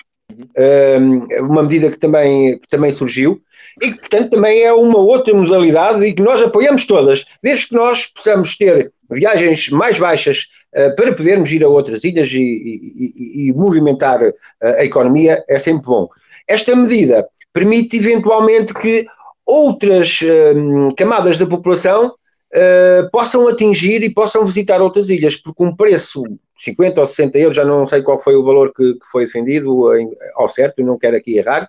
[0.56, 1.26] Uhum.
[1.48, 3.40] uma medida que também, que também surgiu
[3.80, 7.74] e que, portanto, também é uma outra modalidade e que nós apoiamos todas, desde que
[7.74, 13.48] nós possamos ter viagens mais baixas uh, para podermos ir a outras ilhas e, e,
[13.48, 16.08] e movimentar uh, a economia, é sempre bom.
[16.46, 19.06] Esta medida permite, eventualmente, que
[19.46, 22.12] outras uh, camadas da população
[22.54, 26.22] uh, possam atingir e possam visitar outras ilhas, porque um preço
[26.56, 29.94] 50 ou 60 euros, já não sei qual foi o valor que, que foi defendido
[29.96, 31.68] em, ao certo, não quero aqui errar,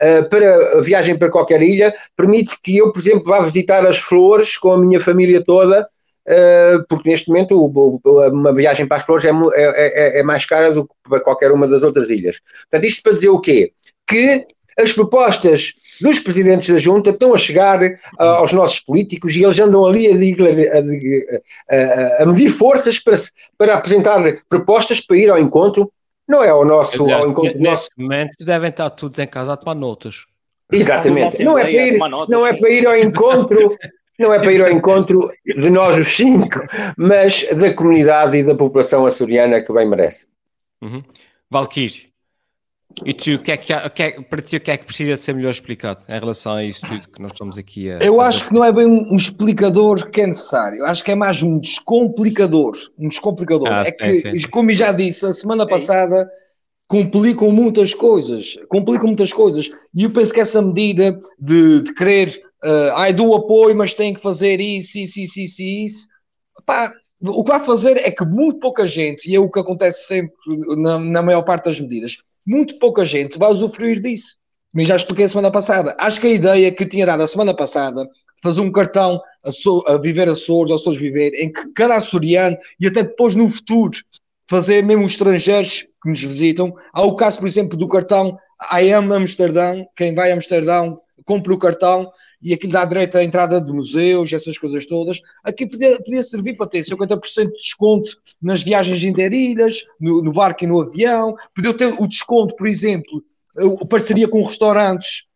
[0.00, 3.98] uh, para a viagem para qualquer ilha, permite que eu, por exemplo, vá visitar as
[3.98, 5.88] flores com a minha família toda,
[6.28, 10.22] uh, porque neste momento o, o, uma viagem para as flores é, é, é, é
[10.22, 12.40] mais cara do que para qualquer uma das outras ilhas.
[12.70, 13.72] Portanto, isto para dizer o quê?
[14.06, 14.46] Que
[14.78, 19.58] as propostas dos presidentes da junta estão a chegar uh, aos nossos políticos e eles
[19.58, 23.16] andam ali a, a, a, medir forças para,
[23.56, 25.90] para apresentar propostas para ir ao encontro.
[26.28, 27.58] Não é ao nosso Aliás, ao encontro.
[27.58, 30.26] Nesse momento devem estar todos em casa a tomar notas.
[30.70, 31.42] Exatamente.
[31.42, 31.98] Não é para ir,
[32.28, 33.76] não é para ir ao encontro.
[34.18, 36.60] Não é para ir ao encontro de nós os cinco,
[36.96, 40.26] mas da comunidade e da população açoriana que bem merece.
[40.82, 41.04] Uhum.
[41.48, 42.07] Valkyrie,
[43.04, 44.86] e tu, o que é que, o que é, para ti, o que é que
[44.86, 47.98] precisa de ser melhor explicado em relação a isso tudo que nós estamos aqui a.
[47.98, 51.10] Eu acho que não é bem um, um explicador que é necessário, eu acho que
[51.10, 52.76] é mais um descomplicador.
[52.98, 53.68] Um descomplicador.
[53.68, 54.48] Ah, é sim, que, sim.
[54.48, 56.28] como já disse, a semana passada
[56.88, 59.70] complicam muitas coisas, complicam muitas coisas.
[59.94, 64.14] E eu penso que essa medida de, de querer, uh, ai, do apoio, mas tem
[64.14, 66.08] que fazer isso, isso, isso, isso, isso,
[66.64, 70.06] pá, o que vai fazer é que muito pouca gente, e é o que acontece
[70.06, 70.34] sempre
[70.76, 72.18] na, na maior parte das medidas,
[72.48, 74.36] muito pouca gente vai usufruir disso.
[74.74, 75.94] Mas já expliquei a semana passada.
[76.00, 79.52] Acho que a ideia que tinha dado a semana passada de fazer um cartão a,
[79.52, 83.98] so, a viver Açores, Açores Viver, em que cada açoriano e até depois no futuro
[84.48, 86.74] fazer mesmo os estrangeiros que nos visitam.
[86.92, 88.36] Há o caso, por exemplo, do cartão
[88.72, 89.86] I am Amsterdão.
[89.94, 92.10] Quem vai a Amsterdão compra o cartão
[92.42, 95.20] e aquilo dá direito à entrada de museus, essas coisas todas.
[95.42, 98.10] Aqui podia, podia servir para ter 50% de desconto
[98.40, 101.34] nas viagens interilhas, no, no barco e no avião.
[101.54, 103.22] Podia ter o desconto, por exemplo,
[103.88, 105.28] parceria com restaurantes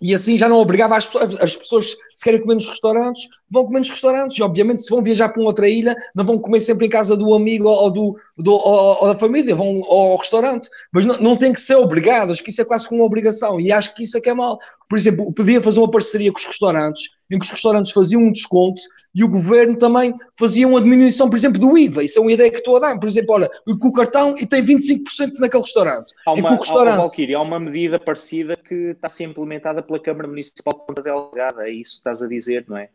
[0.00, 1.08] e assim já não obrigava as,
[1.40, 4.38] as pessoas, se querem comer nos restaurantes, vão comer nos restaurantes.
[4.38, 7.16] E obviamente, se vão viajar para uma outra ilha, não vão comer sempre em casa
[7.16, 10.68] do amigo ou, do, do ou, ou da família, vão ao restaurante.
[10.92, 13.60] Mas não, não tem que ser obrigadas, que isso é quase como uma obrigação.
[13.60, 14.58] E acho que isso é que é mal.
[14.88, 18.32] Por exemplo, podia fazer uma parceria com os restaurantes, em que os restaurantes faziam um
[18.32, 18.82] desconto
[19.14, 22.04] e o governo também fazia uma diminuição, por exemplo, do IVA.
[22.04, 22.98] Isso é uma ideia que estou a dar.
[22.98, 26.12] Por exemplo, olha, com o cartão e tem 25% naquele restaurante.
[26.26, 26.94] Há uma, restaurante...
[26.94, 30.86] Há, Valkyrie, há uma medida parecida que está a ser implementada pela Câmara Municipal de
[30.86, 31.68] Ponta Delgada.
[31.68, 32.90] É isso que estás a dizer, não é?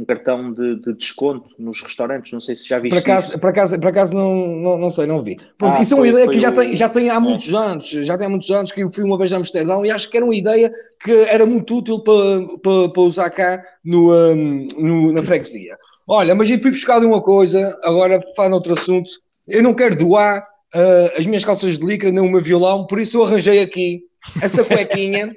[0.00, 2.32] Um cartão de, de, desconto nos restaurantes.
[2.32, 2.94] Não sei se já viste.
[2.94, 5.36] Por acaso, por acaso, por acaso não, não, não sei, não vi.
[5.58, 6.52] Pronto, ah, isso é uma ideia que já, o...
[6.52, 7.18] tem, já tem há é.
[7.18, 7.90] muitos anos.
[7.90, 10.16] Já tem há muitos anos que eu fui uma vez a Amsterdão e acho que
[10.16, 10.72] era uma ideia
[11.04, 15.76] que era muito útil para, para, para usar cá no, um, no, na freguesia.
[16.08, 19.10] Olha, mas eu fui buscar de uma coisa, agora falando outro assunto.
[19.46, 20.40] Eu não quero doar
[20.74, 24.04] uh, as minhas calças de licra nem o meu violão, por isso eu arranjei aqui
[24.40, 25.34] essa cuequinha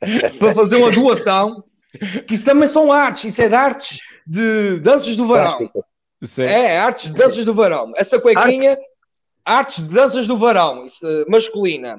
[0.38, 1.64] para fazer uma doação
[2.26, 5.70] que isso também são artes, isso é de artes de danças do varão.
[6.24, 6.42] Sim.
[6.42, 7.92] É, artes de danças do varão.
[7.96, 8.86] Essa cuequinha, artes,
[9.44, 11.98] artes de danças do varão, isso, masculina.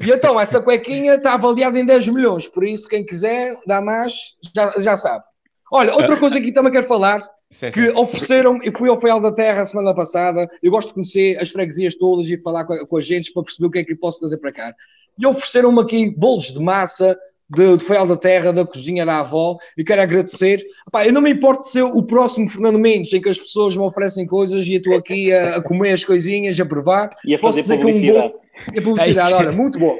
[0.00, 4.34] E então, essa cuequinha está avaliada em 10 milhões, por isso, quem quiser dar mais,
[4.54, 5.24] já, já sabe.
[5.72, 7.20] Olha, outra coisa que também quero falar,
[7.50, 10.94] sim, que ofereceram, eu fui ao Feal da Terra a semana passada, eu gosto de
[10.94, 13.78] conhecer as freguesias todas e falar com a, com a gente para perceber o que
[13.80, 14.74] é que eu posso trazer para cá.
[15.18, 17.18] E ofereceram-me aqui bolos de massa,
[17.50, 20.64] de, de Feal da Terra, da cozinha da avó, e quero agradecer.
[20.86, 23.76] Epá, eu não me importo de ser o próximo Fernando Mendes, em que as pessoas
[23.76, 27.10] me oferecem coisas e eu estou aqui a, a, comer as coisinhas, a provar.
[27.24, 28.32] E a fazer Posso publicidade.
[28.72, 28.90] Que é um bom...
[28.90, 29.98] a publicidade, é olha, muito bom.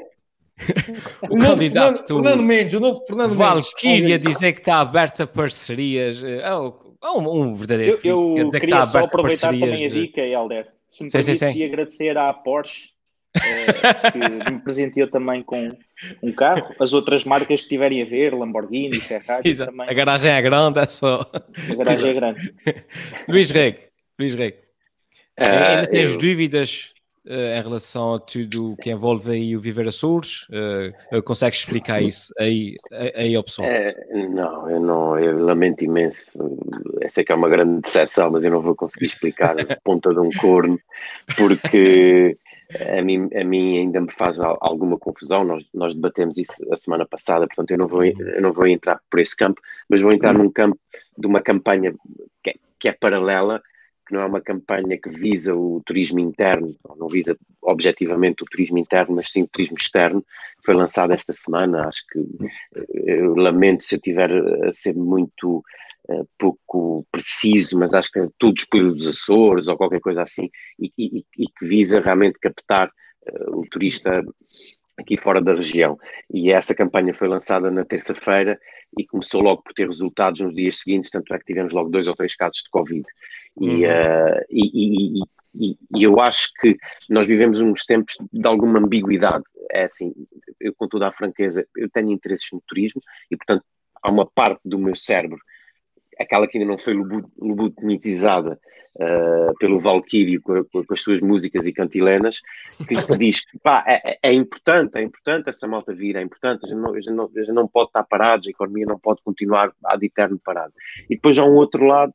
[1.29, 4.23] O, o novo Fernando, Fernando, Mendes, o novo Fernando Valkyria Mendes.
[4.23, 6.21] dizer que está aberta a parcerias.
[7.01, 7.99] Oh, um, um verdadeiro.
[8.03, 10.67] Eu, eu queria que só aproveitar também a dica, Helder.
[10.89, 12.89] Se me permites, agradecer à Porsche
[13.33, 15.69] que me presenteou também com
[16.21, 16.73] um carro.
[16.79, 19.87] As outras marcas que tiverem a ver, Lamborghini, Ferrari também.
[19.89, 21.29] A garagem é grande, é só.
[21.69, 22.55] A garagem é grande.
[23.27, 23.77] Luís Reg,
[24.19, 24.55] Luís Reg.
[25.39, 26.17] Uh, ainda tens eu...
[26.17, 26.91] dúvidas
[27.25, 30.45] uh, em relação a tudo que envolve aí o Viver Açores?
[30.49, 32.73] Uh, consegues explicar isso aí,
[33.15, 33.69] aí ao pessoal?
[34.31, 36.25] não, eu não, eu lamento imenso.
[37.01, 40.09] Essa é que é uma grande decepção, mas eu não vou conseguir explicar a ponta
[40.09, 40.77] de um corno,
[41.37, 42.37] porque
[42.97, 45.43] a mim, a mim ainda me faz alguma confusão.
[45.43, 48.99] Nós, nós debatemos isso a semana passada, portanto, eu não, vou, eu não vou entrar
[49.09, 49.59] por esse campo,
[49.89, 50.79] mas vou entrar num campo
[51.17, 51.93] de uma campanha
[52.43, 53.61] que é, que é paralela,
[54.07, 58.77] que não é uma campanha que visa o turismo interno, não visa objetivamente o turismo
[58.77, 60.25] interno, mas sim o turismo externo.
[60.63, 61.87] Foi lançado esta semana.
[61.87, 62.19] Acho que
[63.05, 64.31] eu lamento se eu tiver
[64.67, 65.63] a ser muito
[66.37, 70.49] pouco preciso, mas acho que é tudo espelho dos Açores ou qualquer coisa assim,
[70.79, 74.23] e, e, e que visa realmente captar uh, o turista
[74.97, 75.97] aqui fora da região.
[76.33, 78.59] E essa campanha foi lançada na terça-feira
[78.97, 82.07] e começou logo por ter resultados nos dias seguintes, tanto é que tivemos logo dois
[82.07, 83.05] ou três casos de Covid.
[83.59, 83.83] E, uhum.
[83.83, 85.19] uh, e,
[85.55, 86.77] e, e, eu acho que
[87.09, 89.43] nós vivemos uns tempos de alguma ambiguidade.
[89.71, 90.13] É assim,
[90.59, 93.63] eu com toda a franqueza, eu tenho interesses no turismo e, portanto,
[94.01, 95.39] há uma parte do meu cérebro
[96.19, 96.93] aquela que ainda não foi
[97.39, 98.59] lobotomizada
[98.95, 102.41] uh, pelo Valkyrie com, com, as suas músicas e cantilenas,
[102.87, 106.65] que diz que pá, é, é, é, importante, é importante essa malta vir, é importante,
[106.65, 108.99] a gente, não, a gente não, a gente não pode estar parados, a economia não
[108.99, 110.73] pode continuar ad eterno parada.
[111.09, 112.13] E depois há um outro lado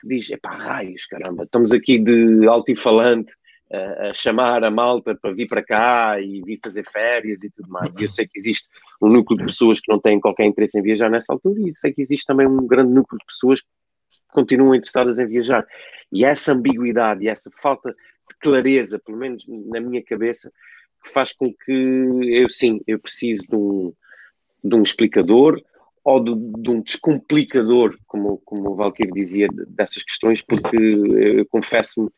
[0.00, 3.34] que diz, é pá, raios, caramba, estamos aqui de altifalante,
[3.72, 7.94] a, chamar a malta para vir para cá e vir fazer férias e tudo mais.
[7.96, 8.68] E eu sei que existe
[9.02, 11.92] um núcleo de pessoas que não têm qualquer interesse em viajar nessa altura, e sei
[11.92, 13.68] que existe também um grande núcleo de pessoas que
[14.32, 15.66] continuam interessadas em viajar.
[16.12, 20.50] E essa ambiguidade e essa falta de clareza, pelo menos na minha cabeça,
[21.02, 23.92] que faz com que eu sim, eu preciso de um,
[24.62, 25.60] de um explicador
[26.04, 32.08] ou de, de um descomplicador, como, como o Valkyrie dizia, dessas questões, porque eu confesso-me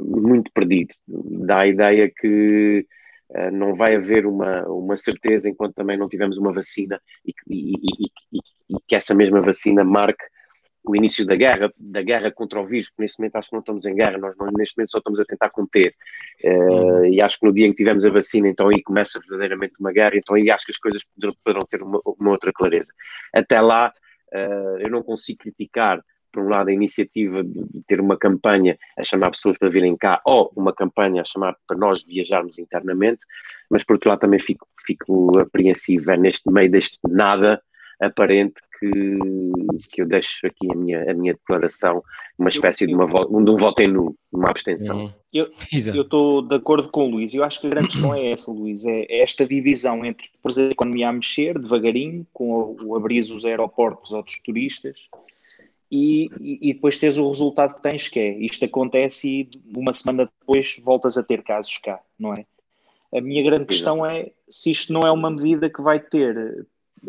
[0.00, 0.94] muito perdido.
[1.06, 2.86] Dá a ideia que
[3.30, 7.72] uh, não vai haver uma, uma certeza enquanto também não tivermos uma vacina e, e,
[7.72, 8.38] e,
[8.70, 10.24] e que essa mesma vacina marque
[10.84, 13.60] o início da guerra, da guerra contra o vírus, porque neste momento acho que não
[13.60, 15.94] estamos em guerra, nós não, neste momento só estamos a tentar conter.
[16.42, 19.74] Uh, e acho que no dia em que tivermos a vacina, então aí começa verdadeiramente
[19.78, 21.04] uma guerra, então aí acho que as coisas
[21.44, 22.92] poderão, ter uma, uma, outra clareza.
[23.32, 23.92] Até lá,
[24.32, 26.02] uh, eu não consigo criticar,
[26.32, 30.20] por um lado, a iniciativa de, ter uma campanha a chamar pessoas para virem cá,
[30.24, 33.20] ou uma campanha a chamar para nós viajarmos internamente,
[33.70, 37.62] mas por outro lado também fico, fico apreensivo, é neste meio deste nada
[38.00, 39.18] aparente que,
[39.90, 42.02] que eu deixo aqui a minha, a minha declaração,
[42.38, 45.04] uma espécie de, uma, de um voto em nu, uma abstenção.
[45.04, 45.12] Uhum.
[45.32, 45.50] Eu
[46.02, 48.84] estou de acordo com o Luís, eu acho que a grande questão é essa, Luís,
[48.86, 53.20] é, é esta divisão entre pôr a economia a mexer devagarinho, com o, o abrir
[53.20, 54.96] os aeroportos aos turistas,
[55.90, 60.30] e, e, depois tens o resultado que tens, que é isto acontece e uma semana
[60.40, 62.46] depois voltas a ter casos cá, não é?
[63.12, 66.64] A minha grande questão é se isto não é uma medida que vai ter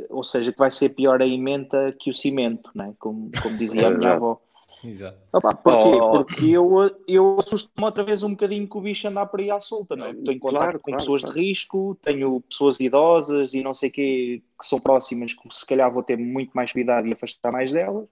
[0.09, 2.93] ou seja, que vai ser pior a emenda que o cimento, né?
[2.99, 4.39] como, como dizia a minha avó.
[4.84, 5.17] Exato.
[5.32, 5.89] Opa, porquê?
[5.89, 6.11] Oh.
[6.11, 9.59] Porque eu, eu assusto-me outra vez um bocadinho que o bicho andar por aí à
[9.59, 10.11] solta, não é?
[10.11, 11.36] Estou em contato claro, com claro, pessoas claro.
[11.36, 15.67] de risco, tenho pessoas idosas e não sei o quê que são próximas, que se
[15.67, 18.07] calhar vou ter muito mais cuidado e afastar mais delas.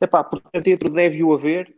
[0.00, 1.74] Epá, portanto, dentro deve-o haver,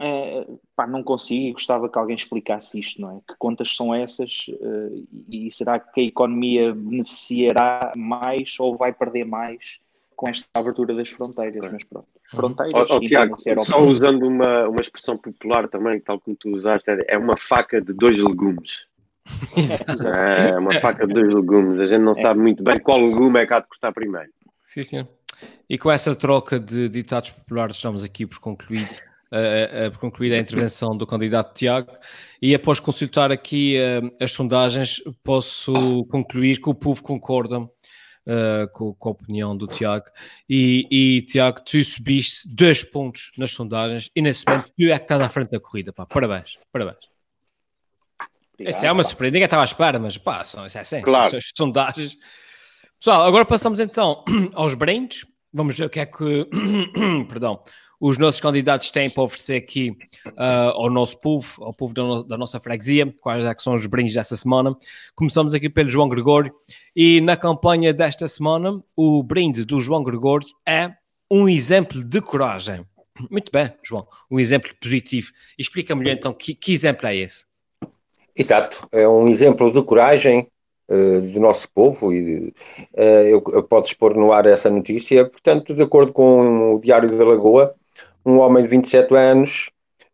[0.00, 0.46] é,
[0.76, 3.20] pá, não consigo, gostava que alguém explicasse isto, não é?
[3.26, 9.24] Que contas são essas uh, e será que a economia beneficiará mais ou vai perder
[9.24, 9.78] mais
[10.14, 11.72] com esta abertura das fronteiras?
[11.72, 12.90] Mas pronto, fronteiras.
[12.90, 17.16] Oh, oh, Tiago, só usando uma, uma expressão popular também, tal como tu usaste, é
[17.16, 18.86] uma faca de dois legumes.
[20.48, 22.16] é uma faca de dois legumes, a gente não é.
[22.16, 24.30] sabe muito bem qual legume é que há de cortar primeiro.
[24.64, 25.08] Sim, sim.
[25.68, 28.96] E com essa troca de ditados populares, estamos aqui por concluído
[29.32, 31.92] uh, por concluir a intervenção do candidato Tiago
[32.40, 37.68] e após consultar aqui uh, as sondagens posso concluir que o povo concorda uh,
[38.72, 40.06] com, com, a opinião do Tiago
[40.48, 45.04] e, e, Tiago, tu subiste dois pontos nas sondagens e nesse momento tu é que
[45.04, 46.06] estás à frente da corrida, pá.
[46.06, 47.08] parabéns, parabéns.
[48.60, 51.36] Essa é uma surpresa, ninguém estava à espera, mas pá, são, isso é assim, claro.
[51.36, 52.16] as sondagens.
[53.00, 54.24] Pessoal, agora passamos então
[54.54, 55.24] aos brindes.
[55.52, 56.48] Vamos ver o que é que,
[57.30, 57.62] perdão,
[58.00, 59.96] os nossos candidatos têm para oferecer aqui
[60.26, 63.74] uh, ao nosso povo, ao povo da, no, da, nossa freguesia, quais é que são
[63.74, 64.76] os brindes desta semana.
[65.14, 66.52] Começamos aqui pelo João Gregório
[66.94, 70.92] e na campanha desta semana o brinde do João Gregório é
[71.30, 72.84] um exemplo de coragem.
[73.30, 75.30] Muito bem, João, um exemplo positivo.
[75.56, 77.44] Explica-me então que, que exemplo é esse?
[78.34, 80.48] Exato, é um exemplo de coragem
[80.88, 85.24] uh, do nosso povo e uh, eu, eu posso expor no ar essa notícia.
[85.24, 87.74] Portanto, de acordo com o Diário da Lagoa,
[88.24, 89.70] um homem de 27 anos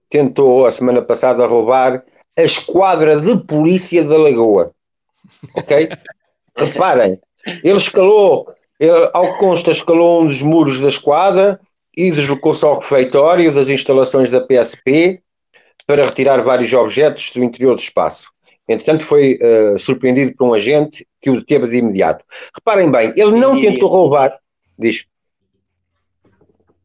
[0.08, 2.04] tentou a semana passada roubar
[2.36, 4.72] a esquadra de polícia da Lagoa.
[5.56, 5.88] Ok?
[6.56, 7.18] Reparem,
[7.64, 8.48] ele escalou,
[8.78, 11.60] ele, ao que consta, escalou um dos muros da esquadra
[11.96, 15.20] e deslocou-se ao refeitório das instalações da PSP
[15.86, 18.33] para retirar vários objetos do interior do espaço.
[18.68, 22.24] Entretanto, foi uh, surpreendido por um agente que o deteve de imediato.
[22.54, 24.38] Reparem bem, ele não tentou roubar.
[24.78, 25.06] Diz.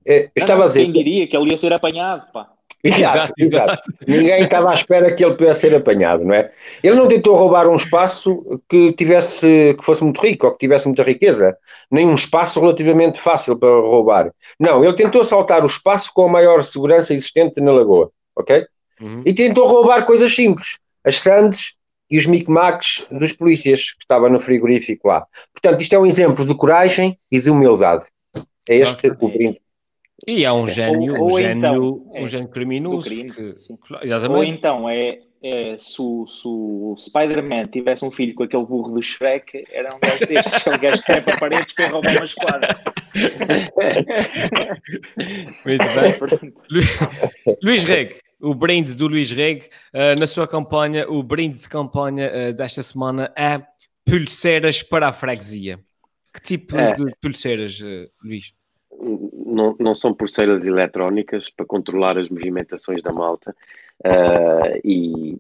[0.06, 0.82] É, eu estava a dizer.
[0.84, 2.50] Quem diria que ele ia ser apanhado, pá.
[2.84, 3.82] Exato, exato.
[4.08, 6.50] Ninguém estava à espera que ele pudesse ser apanhado, não é?
[6.82, 10.88] Ele não tentou roubar um espaço que tivesse, que fosse muito rico ou que tivesse
[10.88, 11.58] muita riqueza,
[11.92, 14.34] nem um espaço relativamente fácil para roubar.
[14.58, 18.66] Não, ele tentou assaltar o espaço com a maior segurança existente na lagoa, ok?
[19.02, 19.24] Uhum.
[19.26, 20.78] E tentou roubar coisas simples,
[21.10, 21.76] as sandes
[22.10, 25.26] e os micmacs dos polícias que estavam no frigorífico lá.
[25.54, 28.06] Portanto, isto é um exemplo de coragem e de humildade.
[28.68, 29.60] É este o brinde
[30.28, 33.08] e é um gênio, ou, ou um, gênio então, um é, gênio criminoso.
[33.08, 33.56] Crime, que,
[34.02, 34.38] exatamente.
[34.38, 38.92] Ou então é, é se, o, se o Spider-Man tivesse um filho com aquele burro
[38.92, 42.78] do Shrek, era um gajo destes, um gajo que trepa paredes para roubar uma esquadra.
[45.66, 46.14] Muito bem.
[47.64, 52.32] Luís Reg, o brinde do Luís Reg, uh, na sua campanha, o brinde de campanha
[52.32, 53.62] uh, desta semana é
[54.06, 55.80] pulseiras para a freguesia.
[56.34, 56.94] Que tipo é.
[56.94, 58.54] de pulseiras, uh, Luís?
[59.46, 63.56] não, não são pulseiras eletrónicas para controlar as movimentações da malta
[64.84, 65.38] e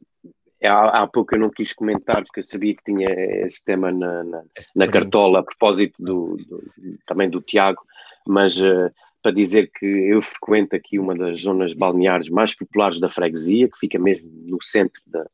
[0.64, 3.10] há, há pouco eu não quis comentar porque eu sabia que tinha
[3.46, 4.44] esse tema na, na,
[4.76, 6.64] na cartola a propósito do, do,
[7.06, 7.82] também do Tiago,
[8.28, 8.92] mas uh,
[9.22, 13.78] para dizer que eu frequento aqui uma das zonas balneares mais populares da freguesia, que
[13.78, 15.26] fica mesmo no centro da,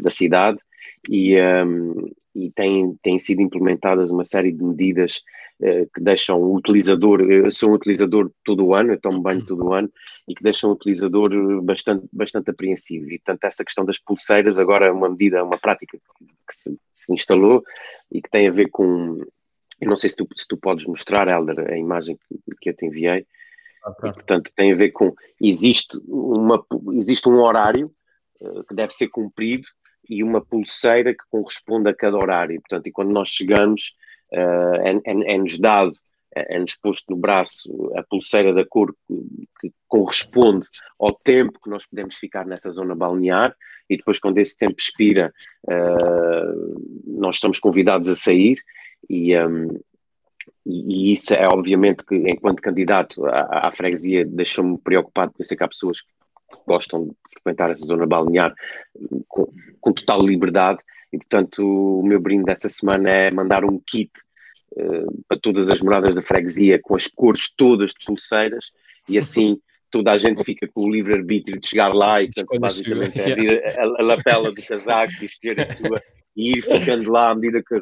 [0.00, 0.58] da cidade,
[1.08, 5.22] e, um, e tem, têm sido implementadas uma série de medidas
[5.60, 9.44] uh, que deixam o utilizador, eu sou um utilizador todo o ano, eu tomo banho
[9.44, 9.90] todo o ano,
[10.26, 13.10] e que deixam o utilizador bastante, bastante apreensivo.
[13.10, 17.12] E, portanto, essa questão das pulseiras agora é uma medida, uma prática que se, se,
[17.12, 17.62] instalou
[18.10, 19.22] e que tem a ver com.
[19.80, 22.74] Eu não sei se tu, se tu podes mostrar, Helder, a imagem que, que eu
[22.74, 23.26] te enviei.
[23.86, 25.14] E, portanto, tem a ver com.
[25.40, 26.64] Existe, uma,
[26.94, 27.92] existe um horário
[28.40, 29.66] uh, que deve ser cumprido
[30.08, 32.60] e uma pulseira que corresponde a cada horário.
[32.60, 33.94] Portanto, e quando nós chegamos,
[34.32, 35.92] uh, é, é, nos dado,
[36.34, 40.66] é, é-nos posto no braço a pulseira da cor que, que, corresponde
[40.98, 43.54] ao tempo que nós podemos ficar nessa zona balnear,
[43.88, 45.32] e depois, quando esse tempo expira,
[45.64, 48.58] uh, nós somos convidados a sair.
[49.08, 49.78] E, um,
[50.64, 55.56] e, isso é obviamente que, enquanto candidato à, à freguesia, deixou-me preocupado, porque eu sei
[55.56, 56.12] que há pessoas que
[56.66, 58.54] gostam de frequentar essa zona balnear
[59.26, 60.80] com, com, total liberdade.
[61.12, 64.10] E, portanto, o meu brinde dessa semana é mandar um kit
[64.72, 68.72] uh, para todas as moradas da freguesia com as cores todas de pulseiras.
[69.08, 69.58] E assim
[69.90, 73.64] toda a gente fica com o livre-arbítrio de chegar lá e, portanto, basicamente é abrir
[73.64, 76.02] a, a, lapela do casaco e escolher a sua
[76.36, 77.80] e ir ficando lá à medida que a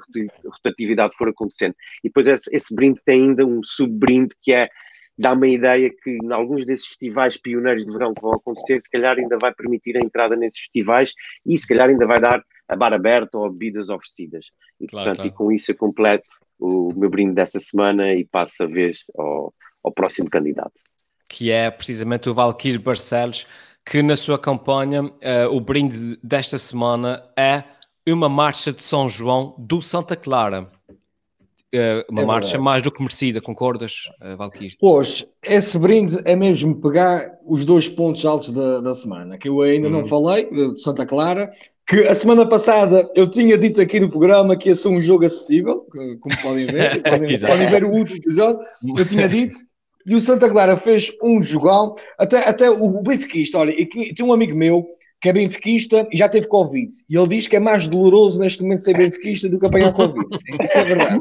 [0.49, 1.75] rotatividade for acontecendo.
[2.03, 4.71] E depois esse, esse brinde tem ainda um sub-brinde que é
[5.19, 8.91] dá-me a ideia que em alguns desses festivais pioneiros de verão que vão acontecer, se
[8.91, 11.13] calhar ainda vai permitir a entrada nesses festivais
[11.45, 14.47] e se calhar ainda vai dar a bar aberta ou bebidas oferecidas.
[14.81, 15.29] E claro, portanto, claro.
[15.29, 16.29] e com isso eu completo
[16.59, 19.55] o meu brinde desta semana e passo a vez ao,
[19.85, 20.81] ao próximo candidato.
[21.29, 23.47] Que é precisamente o Valkyrie Barcelos,
[23.85, 25.12] que na sua campanha uh,
[25.51, 27.62] o brinde desta semana é
[28.09, 30.70] uma marcha de São João do Santa Clara.
[31.74, 32.64] Uh, uma é marcha verdade.
[32.64, 34.77] mais do que merecida, concordas, uh, Valkyrie?
[34.79, 39.61] Pois, esse brinde é mesmo pegar os dois pontos altos da, da semana, que eu
[39.61, 40.07] ainda não uhum.
[40.07, 41.51] falei, de Santa Clara,
[41.87, 45.24] que a semana passada eu tinha dito aqui no programa que ia ser um jogo
[45.24, 45.87] acessível,
[46.20, 48.61] como podem ver, podem, podem, ver o último episódio,
[48.97, 49.57] eu tinha dito,
[50.07, 54.57] e o Santa Clara fez um jogão, até, até o Benfiquista, olha, tem um amigo
[54.57, 54.87] meu
[55.21, 56.93] que é benfiquista e já teve Covid.
[57.09, 60.27] E ele diz que é mais doloroso neste momento ser benfiquista do que apanhar Covid.
[60.63, 61.21] Isso é verdade.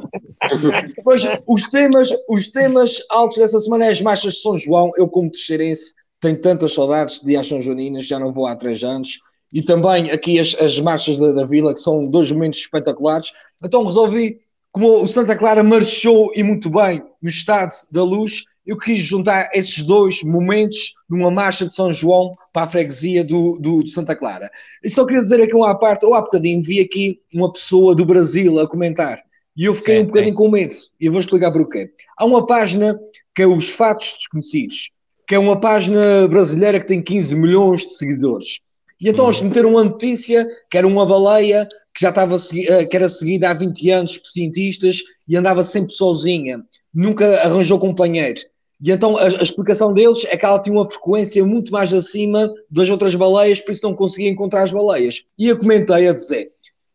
[0.95, 4.91] Depois, os temas, os temas altos dessa semana é as marchas de São João.
[4.97, 9.19] Eu, como terceirense, tenho tantas saudades de São Joaninas, já não vou há três anos.
[9.51, 13.31] E também aqui as, as marchas da, da Vila, que são dois momentos espetaculares.
[13.63, 14.39] Então resolvi,
[14.71, 19.49] como o Santa Clara marchou e muito bem no estado da luz, eu quis juntar
[19.53, 24.15] esses dois momentos numa marcha de São João para a freguesia do, do, de Santa
[24.15, 24.49] Clara.
[24.83, 28.05] E só queria dizer aqui uma parte, ou há bocadinho vi aqui uma pessoa do
[28.05, 29.21] Brasil a comentar,
[29.55, 30.35] e eu fiquei certo, um bocadinho é.
[30.35, 31.91] com medo, e eu vou explicar porquê.
[32.17, 32.99] Há uma página
[33.35, 34.91] que é os Fatos Desconhecidos,
[35.27, 38.59] que é uma página brasileira que tem 15 milhões de seguidores.
[38.99, 42.95] E então eles meteram uma notícia que era uma baleia que já estava eh, que
[42.95, 46.63] era seguida há 20 anos por cientistas e andava sempre sozinha,
[46.93, 48.41] nunca arranjou companheiro.
[48.81, 52.53] E então a, a, explicação deles é que ela tinha uma frequência muito mais acima
[52.69, 55.23] das outras baleias, por isso não conseguia encontrar as baleias.
[55.37, 56.51] E eu comentei a dizer: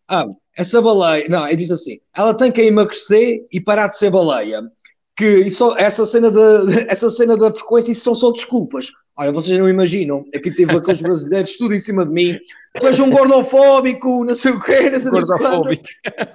[0.06, 0.26] Ah,
[0.56, 1.28] essa baleia.
[1.28, 4.62] Não, ele disse assim: ela tem que emagrecer e parar de ser baleia.
[5.20, 8.90] Que isso, essa, cena de, essa cena da frequência, isso são só desculpas.
[9.18, 12.38] Olha, vocês não imaginam, aqui teve aqueles brasileiros tudo em cima de mim.
[12.76, 15.82] És um gordofóbico, não sei o quê, não sei gordofóbico.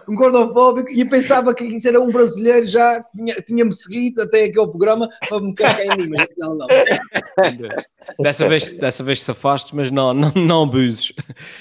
[0.08, 4.44] um gordofóbico, e eu pensava que isso era um brasileiro já tinha-me tinha seguido até
[4.44, 6.68] aquele programa para me carregar em mim, mas não, não.
[8.22, 11.12] Dessa vez, dessa vez safaste, mas não, não, não abuses.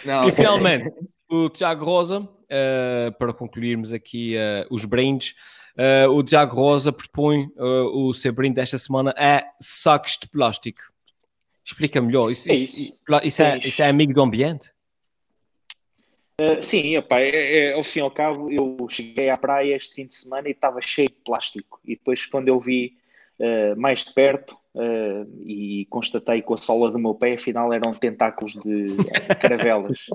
[0.05, 0.29] Não.
[0.29, 0.93] E finalmente,
[1.27, 5.35] o Tiago Rosa, uh, para concluirmos aqui uh, os brindes,
[5.79, 10.83] uh, o Tiago Rosa propõe o seu brinde desta semana é sacos de plástico.
[11.65, 12.31] Explica melhor.
[12.31, 12.81] Isso, é isso.
[12.81, 14.71] Isso, isso, é, isso é amigo do ambiente?
[16.41, 19.95] Uh, sim, opa, é, é, ao fim e ao cabo, eu cheguei à praia este
[19.95, 21.81] fim de semana e estava cheio de plástico.
[21.85, 22.97] E depois, quando eu vi
[23.39, 27.95] uh, mais de perto, uh, e constatei com a sola do meu pé, afinal eram
[27.95, 28.87] tentáculos de
[29.41, 30.07] caravelas.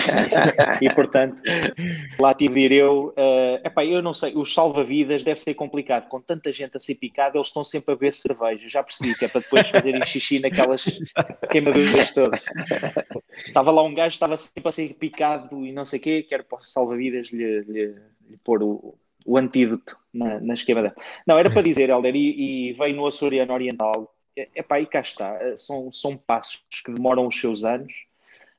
[0.80, 1.40] e, portanto,
[2.20, 3.14] lá tive ir eu.
[3.16, 6.08] Uh, epá, eu não sei, os salva-vidas deve ser complicado.
[6.08, 8.68] Com tanta gente a ser picada, eles estão sempre a ver cerveja.
[8.68, 10.84] Já percebi que é para depois fazerem xixi naquelas
[11.50, 12.44] queimaduras todas.
[13.46, 16.44] Estava lá um gajo, estava sempre a ser picado e não sei o quê, quero
[16.44, 17.94] para salva-vidas lhe, lhe,
[18.28, 20.94] lhe pôr o o antídoto na, na esquema
[21.26, 25.00] Não, era para dizer, Helder, e, e veio no Açoriano Oriental, é pá, e cá
[25.00, 27.92] está, eh, são, são passos que demoram os seus anos,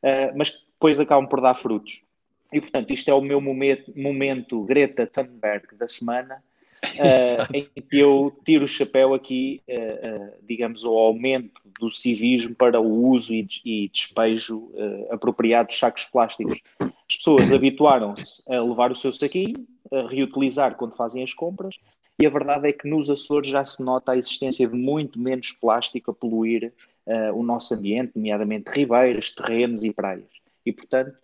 [0.04, 2.04] uh, mas que depois acabam por dar frutos.
[2.52, 6.43] E, portanto, isto é o meu momento, momento Greta Thunberg da semana,
[6.99, 12.80] uh, em que eu tiro o chapéu aqui, uh, digamos, ao aumento do civismo para
[12.80, 14.71] o uso e, e despejo
[15.09, 16.59] apropriado dos sacos plásticos.
[16.80, 21.75] As pessoas habituaram-se a levar o seu saquinho, a reutilizar quando fazem as compras,
[22.21, 25.53] e a verdade é que nos Açores já se nota a existência de muito menos
[25.53, 26.73] plástico a poluir
[27.07, 30.27] uh, o nosso ambiente, nomeadamente ribeiras, terrenos e praias.
[30.65, 31.17] E, portanto,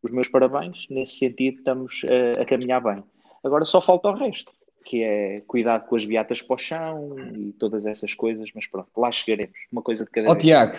[0.00, 0.86] os meus parabéns.
[0.88, 3.02] Nesse sentido, estamos uh, a caminhar bem.
[3.42, 4.52] Agora só falta o resto,
[4.86, 8.88] que é cuidado com as beatas para o chão e todas essas coisas, mas pronto,
[8.96, 9.58] lá chegaremos.
[9.70, 10.44] Uma coisa de cada oh, vez.
[10.44, 10.76] Tiago,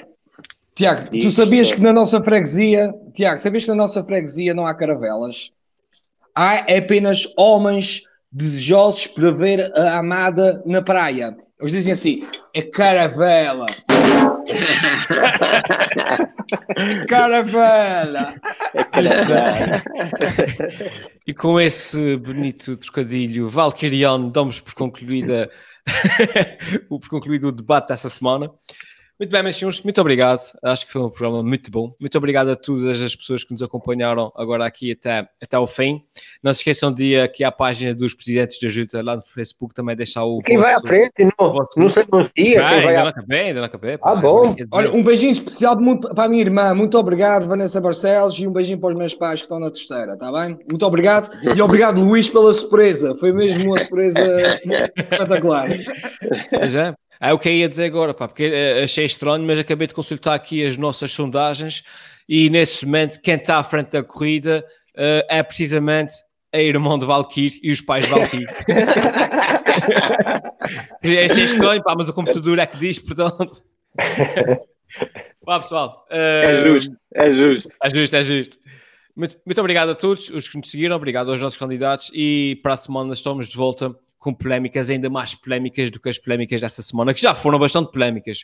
[0.74, 4.74] Tiago, tu sabias que na nossa freguesia, Tiago, sabias que na nossa freguesia não há
[4.74, 5.52] caravelas?
[6.34, 11.36] Há apenas homens desejosos para ver a amada na praia.
[11.60, 13.66] Eles dizem assim: é caravela.
[17.08, 18.36] caravela.
[18.74, 19.82] É caravela.
[21.26, 25.50] E com esse bonito trocadilho valquiriano, damos por concluída
[26.90, 28.52] por concluído o debate dessa semana.
[29.20, 30.42] Muito bem, meus senhores, muito obrigado.
[30.62, 31.92] Acho que foi um programa muito bom.
[32.00, 36.02] Muito obrigado a todas as pessoas que nos acompanharam agora aqui até, até o fim.
[36.44, 39.74] Não se esqueçam de ir aqui à página dos presidentes de ajuda lá no Facebook
[39.74, 40.40] também deixar o.
[40.42, 41.14] Quem vosso, vai à frente?
[41.40, 41.70] Não, vosso...
[41.78, 42.32] não se anuncia.
[42.36, 43.04] Quem vai ainda à...
[43.04, 43.98] não acabei, ainda não acabei.
[44.04, 44.56] Ah, bom.
[44.72, 46.76] Olha, um beijinho especial muito, para a minha irmã.
[46.76, 50.14] Muito obrigado, Vanessa Barcelos, e um beijinho para os meus pais que estão na terceira,
[50.14, 50.60] está bem?
[50.70, 51.32] Muito obrigado.
[51.42, 53.18] E obrigado, Luís, pela surpresa.
[53.18, 54.20] Foi mesmo uma surpresa
[54.96, 55.70] espetacular.
[56.68, 56.96] Já.
[57.20, 59.94] É o que eu ia dizer agora, pá, porque eh, achei estranho, mas acabei de
[59.94, 61.84] consultar aqui as nossas sondagens
[62.28, 64.66] e nesse momento quem está à frente da corrida
[64.96, 66.14] uh, é precisamente
[66.54, 68.48] a irmã de Valkyrie e os pais de Valkyrie.
[71.26, 73.64] achei estranho, pá, mas o computador é que diz, portanto.
[75.46, 76.06] Pá, pessoal.
[76.12, 77.70] Uh, é justo, é justo.
[77.82, 78.58] É justo, é justo.
[79.16, 82.74] Muito, muito obrigado a todos os que nos seguiram, obrigado aos nossos candidatos e para
[82.74, 83.96] a semana estamos de volta
[84.28, 87.94] com polémicas ainda mais polémicas do que as polémicas dessa semana, que já foram bastante
[87.94, 88.44] polémicas.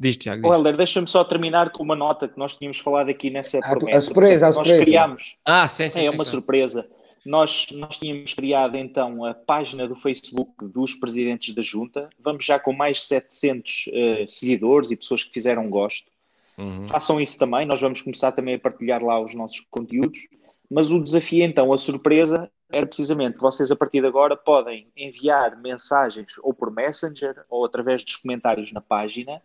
[0.00, 0.42] Diz, Tiago.
[0.42, 0.50] Diz.
[0.50, 3.98] Helder, deixa-me só terminar com uma nota que nós tínhamos falado aqui nessa ah, promessa.
[3.98, 4.76] A surpresa, a surpresa.
[4.76, 5.38] Nós criámos.
[5.44, 6.00] Ah, sim, sim.
[6.00, 6.30] É sim, uma claro.
[6.30, 6.88] surpresa.
[7.24, 12.08] Nós, nós tínhamos criado então a página do Facebook dos presidentes da junta.
[12.18, 16.10] Vamos já com mais de 700 uh, seguidores e pessoas que fizeram gosto.
[16.56, 16.88] Uhum.
[16.88, 17.64] Façam isso também.
[17.64, 20.26] Nós vamos começar também a partilhar lá os nossos conteúdos.
[20.70, 25.56] Mas o desafio, então, a surpresa, era precisamente vocês, a partir de agora, podem enviar
[25.56, 29.40] mensagens ou por Messenger ou através dos comentários na página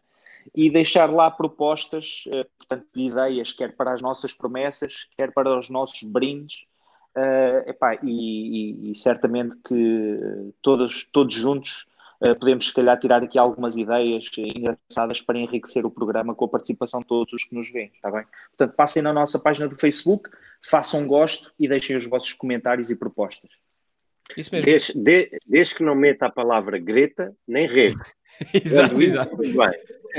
[0.54, 5.58] e deixar lá propostas, eh, portanto, de ideias, quer para as nossas promessas, quer para
[5.58, 6.66] os nossos brindes.
[7.16, 11.86] Uh, epá, e, e, e, certamente que todos, todos juntos
[12.40, 17.02] podemos, se calhar, tirar aqui algumas ideias engraçadas para enriquecer o programa com a participação
[17.02, 18.24] de todos os que nos veem, está bem?
[18.56, 20.30] Portanto, passem na nossa página do Facebook,
[20.62, 23.50] façam um gosto e deixem os vossos comentários e propostas.
[24.38, 24.66] Isso mesmo.
[24.66, 28.02] Desde, de, desde que não meta a palavra Greta nem rego.
[28.54, 29.38] exato, exato.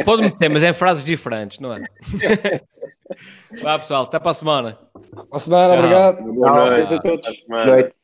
[0.04, 1.84] Pode meter, mas é em frases diferentes, não é?
[3.62, 4.78] Vá pessoal, até para a semana.
[5.12, 5.78] Para a semana, Tchau.
[5.78, 6.32] obrigado.
[6.32, 7.44] Boa noite a todos.
[7.46, 8.03] Boa noite.